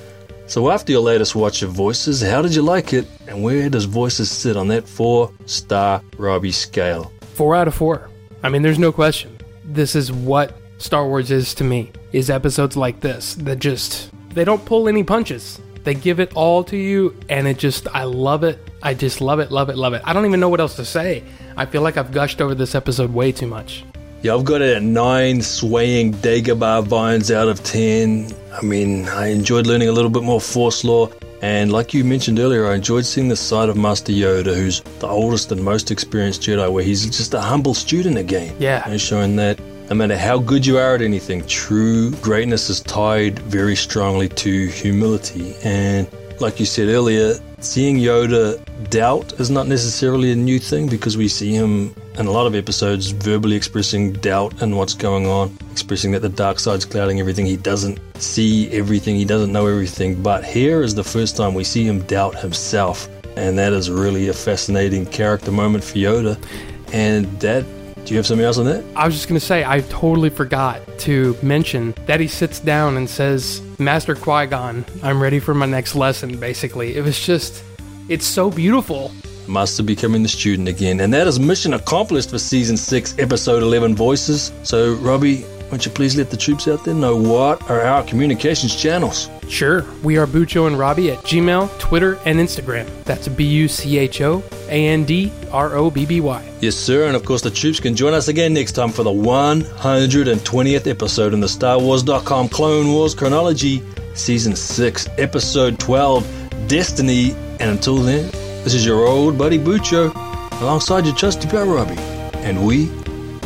So, 0.45 0.69
after 0.69 0.91
your 0.91 1.01
latest 1.01 1.35
watch 1.35 1.63
of 1.63 1.71
Voices, 1.71 2.21
how 2.21 2.43
did 2.43 2.53
you 2.53 2.61
like 2.61 2.93
it? 2.93 3.07
And 3.27 3.41
where 3.41 3.71
does 3.71 3.85
Voices 3.85 4.29
sit 4.29 4.55
on 4.55 4.67
that 4.67 4.87
four 4.87 5.31
star 5.47 6.03
Robbie 6.19 6.51
scale? 6.51 7.11
Four 7.33 7.55
out 7.55 7.67
of 7.67 7.73
four. 7.73 8.07
I 8.43 8.49
mean, 8.49 8.61
there's 8.61 8.77
no 8.77 8.91
question. 8.91 9.35
This 9.65 9.95
is 9.95 10.11
what 10.11 10.55
Star 10.77 11.07
Wars 11.07 11.31
is 11.31 11.55
to 11.55 11.63
me 11.63 11.91
is 12.13 12.29
episodes 12.29 12.77
like 12.77 12.99
this 13.01 13.35
that 13.35 13.59
just 13.59 14.11
they 14.33 14.43
don't 14.43 14.63
pull 14.65 14.87
any 14.87 15.03
punches. 15.03 15.59
They 15.83 15.93
give 15.93 16.19
it 16.19 16.31
all 16.35 16.63
to 16.65 16.77
you 16.77 17.17
and 17.29 17.47
it 17.47 17.57
just 17.57 17.87
I 17.93 18.03
love 18.03 18.43
it. 18.43 18.59
I 18.83 18.93
just 18.93 19.21
love 19.21 19.39
it, 19.39 19.51
love 19.51 19.69
it, 19.69 19.77
love 19.77 19.93
it. 19.93 20.01
I 20.05 20.13
don't 20.13 20.25
even 20.25 20.39
know 20.39 20.49
what 20.49 20.59
else 20.59 20.75
to 20.75 20.85
say. 20.85 21.23
I 21.55 21.65
feel 21.65 21.81
like 21.81 21.97
I've 21.97 22.11
gushed 22.11 22.41
over 22.41 22.53
this 22.53 22.75
episode 22.75 23.13
way 23.13 23.31
too 23.31 23.47
much. 23.47 23.83
Yeah, 24.21 24.35
I've 24.35 24.45
got 24.45 24.61
it 24.61 24.75
at 24.75 24.83
nine 24.83 25.41
swaying 25.41 26.13
Dagobah 26.15 26.85
vines 26.87 27.31
out 27.31 27.47
of 27.47 27.63
ten. 27.63 28.31
I 28.51 28.61
mean, 28.63 29.07
I 29.09 29.27
enjoyed 29.27 29.67
learning 29.67 29.89
a 29.89 29.91
little 29.91 30.09
bit 30.09 30.23
more 30.23 30.41
Force 30.41 30.83
lore, 30.83 31.11
And 31.41 31.71
like 31.71 31.93
you 31.93 32.03
mentioned 32.03 32.39
earlier, 32.39 32.67
I 32.67 32.75
enjoyed 32.75 33.05
seeing 33.05 33.27
the 33.27 33.35
side 33.35 33.69
of 33.69 33.77
Master 33.77 34.11
Yoda, 34.11 34.55
who's 34.55 34.81
the 34.99 35.07
oldest 35.07 35.51
and 35.51 35.63
most 35.63 35.91
experienced 35.91 36.41
Jedi, 36.41 36.71
where 36.71 36.83
he's 36.83 37.05
just 37.05 37.33
a 37.35 37.39
humble 37.39 37.75
student 37.75 38.17
again. 38.17 38.55
Yeah. 38.59 38.81
And 38.85 38.99
showing 38.99 39.35
that 39.35 39.59
no 39.89 39.95
matter 39.95 40.17
how 40.17 40.37
good 40.37 40.65
you 40.65 40.77
are 40.77 40.95
at 40.95 41.01
anything, 41.01 41.45
true 41.47 42.11
greatness 42.15 42.69
is 42.69 42.81
tied 42.81 43.39
very 43.39 43.75
strongly 43.75 44.27
to 44.29 44.67
humility. 44.67 45.55
And 45.63 46.07
like 46.41 46.59
you 46.59 46.65
said 46.65 46.89
earlier, 46.89 47.35
seeing 47.59 47.97
Yoda 47.97 48.61
doubt 48.89 49.39
is 49.39 49.49
not 49.49 49.67
necessarily 49.67 50.31
a 50.31 50.35
new 50.35 50.59
thing 50.59 50.89
because 50.89 51.15
we 51.15 51.27
see 51.27 51.53
him 51.53 51.95
in 52.17 52.25
a 52.25 52.31
lot 52.31 52.47
of 52.47 52.55
episodes 52.55 53.11
verbally 53.11 53.55
expressing 53.55 54.11
doubt 54.13 54.61
and 54.61 54.75
what's 54.77 54.93
going 54.93 55.25
on, 55.25 55.55
expressing 55.71 56.11
that 56.11 56.21
the 56.21 56.29
dark 56.29 56.59
side's 56.59 56.83
clouding 56.83 57.19
everything. 57.19 57.45
He 57.45 57.57
doesn't 57.57 57.99
see 58.15 58.69
everything, 58.71 59.15
he 59.15 59.25
doesn't 59.25 59.53
know 59.53 59.67
everything. 59.67 60.21
But 60.21 60.43
here 60.43 60.81
is 60.81 60.95
the 60.95 61.03
first 61.03 61.37
time 61.37 61.53
we 61.53 61.63
see 61.63 61.85
him 61.85 62.01
doubt 62.01 62.35
himself. 62.35 63.07
And 63.37 63.57
that 63.57 63.71
is 63.71 63.89
really 63.89 64.27
a 64.27 64.33
fascinating 64.33 65.05
character 65.05 65.51
moment 65.51 65.83
for 65.83 65.95
Yoda. 65.95 66.43
And 66.91 67.25
that 67.39 67.65
do 68.07 68.13
you 68.13 68.17
have 68.17 68.25
something 68.25 68.45
else 68.45 68.57
on 68.57 68.65
that? 68.65 68.85
I 68.95 69.05
was 69.05 69.15
just 69.15 69.27
going 69.27 69.37
to 69.37 69.45
say, 69.45 69.65
I 69.65 69.81
totally 69.81 70.29
forgot 70.29 70.81
to 70.99 71.35
mention 71.43 71.93
that 72.05 72.21
he 72.21 72.27
sits 72.29 72.61
down 72.61 72.95
and 72.95 73.09
says, 73.09 73.61
Master 73.79 74.15
Qui 74.15 74.47
Gon, 74.47 74.85
I'm 75.03 75.21
ready 75.21 75.39
for 75.39 75.53
my 75.53 75.65
next 75.65 75.93
lesson, 75.93 76.39
basically. 76.39 76.95
It 76.95 77.03
was 77.03 77.19
just, 77.19 77.65
it's 78.07 78.25
so 78.25 78.49
beautiful. 78.49 79.11
Master 79.49 79.83
becoming 79.83 80.23
the 80.23 80.29
student 80.29 80.69
again. 80.69 81.01
And 81.01 81.13
that 81.13 81.27
is 81.27 81.37
mission 81.37 81.73
accomplished 81.73 82.29
for 82.29 82.39
season 82.39 82.77
6, 82.77 83.19
episode 83.19 83.61
11 83.61 83.93
Voices. 83.95 84.53
So, 84.63 84.93
Robbie, 84.95 85.45
won't 85.71 85.85
you 85.85 85.91
please 85.91 86.15
let 86.15 86.29
the 86.29 86.37
troops 86.37 86.67
out 86.67 86.85
there 86.85 86.93
know 86.93 87.15
what 87.15 87.69
are 87.69 87.81
our 87.81 88.03
communications 88.03 88.75
channels? 88.75 89.29
Sure. 89.49 89.85
We 90.03 90.17
are 90.17 90.25
Bucho 90.25 90.67
and 90.67 90.79
Robbie 90.79 91.11
at 91.11 91.19
Gmail, 91.19 91.77
Twitter, 91.79 92.19
and 92.25 92.39
Instagram. 92.39 92.87
That's 93.03 93.27
B 93.27 93.43
U 93.45 93.67
C 93.67 93.97
H 93.97 94.21
O 94.21 94.43
A 94.69 94.87
N 94.87 95.03
D 95.03 95.31
R 95.51 95.75
O 95.75 95.89
B 95.89 96.05
B 96.05 96.21
Y. 96.21 96.53
Yes, 96.61 96.75
sir. 96.75 97.07
And 97.07 97.15
of 97.15 97.25
course, 97.25 97.41
the 97.41 97.51
troops 97.51 97.79
can 97.79 97.95
join 97.95 98.13
us 98.13 98.27
again 98.27 98.53
next 98.53 98.73
time 98.73 98.91
for 98.91 99.03
the 99.03 99.09
120th 99.11 100.87
episode 100.87 101.33
in 101.33 101.39
the 101.39 101.49
Star 101.49 101.79
Wars.com 101.79 102.49
Clone 102.49 102.87
Wars 102.87 103.13
chronology, 103.13 103.83
season 104.13 104.55
6, 104.55 105.07
episode 105.17 105.79
12, 105.79 106.67
Destiny. 106.67 107.31
And 107.59 107.71
until 107.71 107.97
then, 107.97 108.29
this 108.63 108.73
is 108.73 108.85
your 108.85 109.05
old 109.05 109.37
buddy 109.37 109.59
Bucho 109.59 110.13
alongside 110.61 111.05
your 111.05 111.15
trusty 111.15 111.47
pal 111.47 111.65
Robbie. 111.67 111.97
And 112.43 112.65
we 112.65 112.89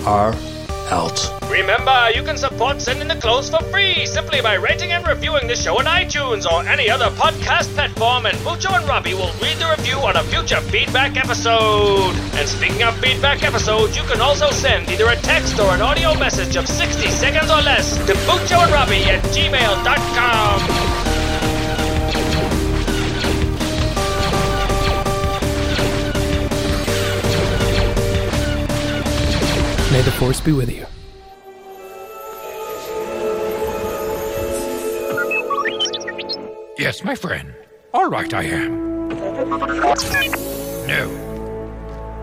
are 0.06 0.36
out. 0.90 1.41
Remember, 1.62 2.10
you 2.16 2.24
can 2.24 2.38
support 2.38 2.82
Send 2.82 3.02
in 3.02 3.08
the 3.08 3.16
Clones 3.18 3.52
for 3.52 3.62
free 3.66 4.08
simply 4.08 4.42
by 4.42 4.56
rating 4.56 4.94
and 4.94 5.08
reviewing 5.08 5.46
the 5.46 5.56
show 5.56 5.78
on 5.78 5.86
iTunes 5.86 6.44
or 6.52 6.68
any 6.68 6.90
other 6.90 7.06
podcast 7.12 7.72
platform, 7.76 8.26
and 8.26 8.36
Bucho 8.40 8.76
and 8.76 8.88
Robbie 8.88 9.14
will 9.14 9.32
read 9.34 9.58
the 9.58 9.70
review 9.78 9.98
on 9.98 10.18
a 10.18 10.24
future 10.24 10.60
feedback 10.60 11.18
episode. 11.18 12.16
And 12.34 12.50
speaking 12.50 12.82
of 12.82 12.98
feedback 12.98 13.44
episodes, 13.44 13.96
you 13.96 14.02
can 14.04 14.22
also 14.22 14.50
send 14.50 14.90
either 14.90 15.08
a 15.08 15.16
text 15.18 15.60
or 15.60 15.70
an 15.76 15.84
audio 15.84 16.18
message 16.18 16.56
of 16.56 16.68
60 16.68 17.08
seconds 17.10 17.52
or 17.52 17.62
less 17.62 17.96
to 18.08 18.14
Bucho 18.26 18.64
and 18.64 18.72
Robbie 18.72 19.04
at 19.04 19.22
gmail.com. 19.26 20.62
May 29.92 30.02
the 30.02 30.12
Force 30.12 30.42
be 30.42 30.54
with 30.54 30.72
you. 30.72 30.88
Yes, 36.92 37.06
my 37.06 37.16
friend. 37.16 37.54
All 37.94 38.10
right, 38.10 38.34
I 38.34 38.44
am. 38.44 39.08
No. 40.88 41.08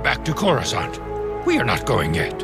Back 0.04 0.26
to 0.26 0.34
Coruscant. 0.34 1.00
We 1.46 1.56
are 1.56 1.64
not 1.64 1.86
going 1.86 2.12
yet. 2.12 2.42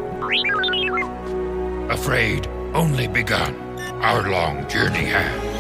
Afraid 1.91 2.47
only 2.73 3.09
begun. 3.09 3.55
Our 4.01 4.31
long 4.31 4.67
journey 4.71 5.05
has. 5.05 5.54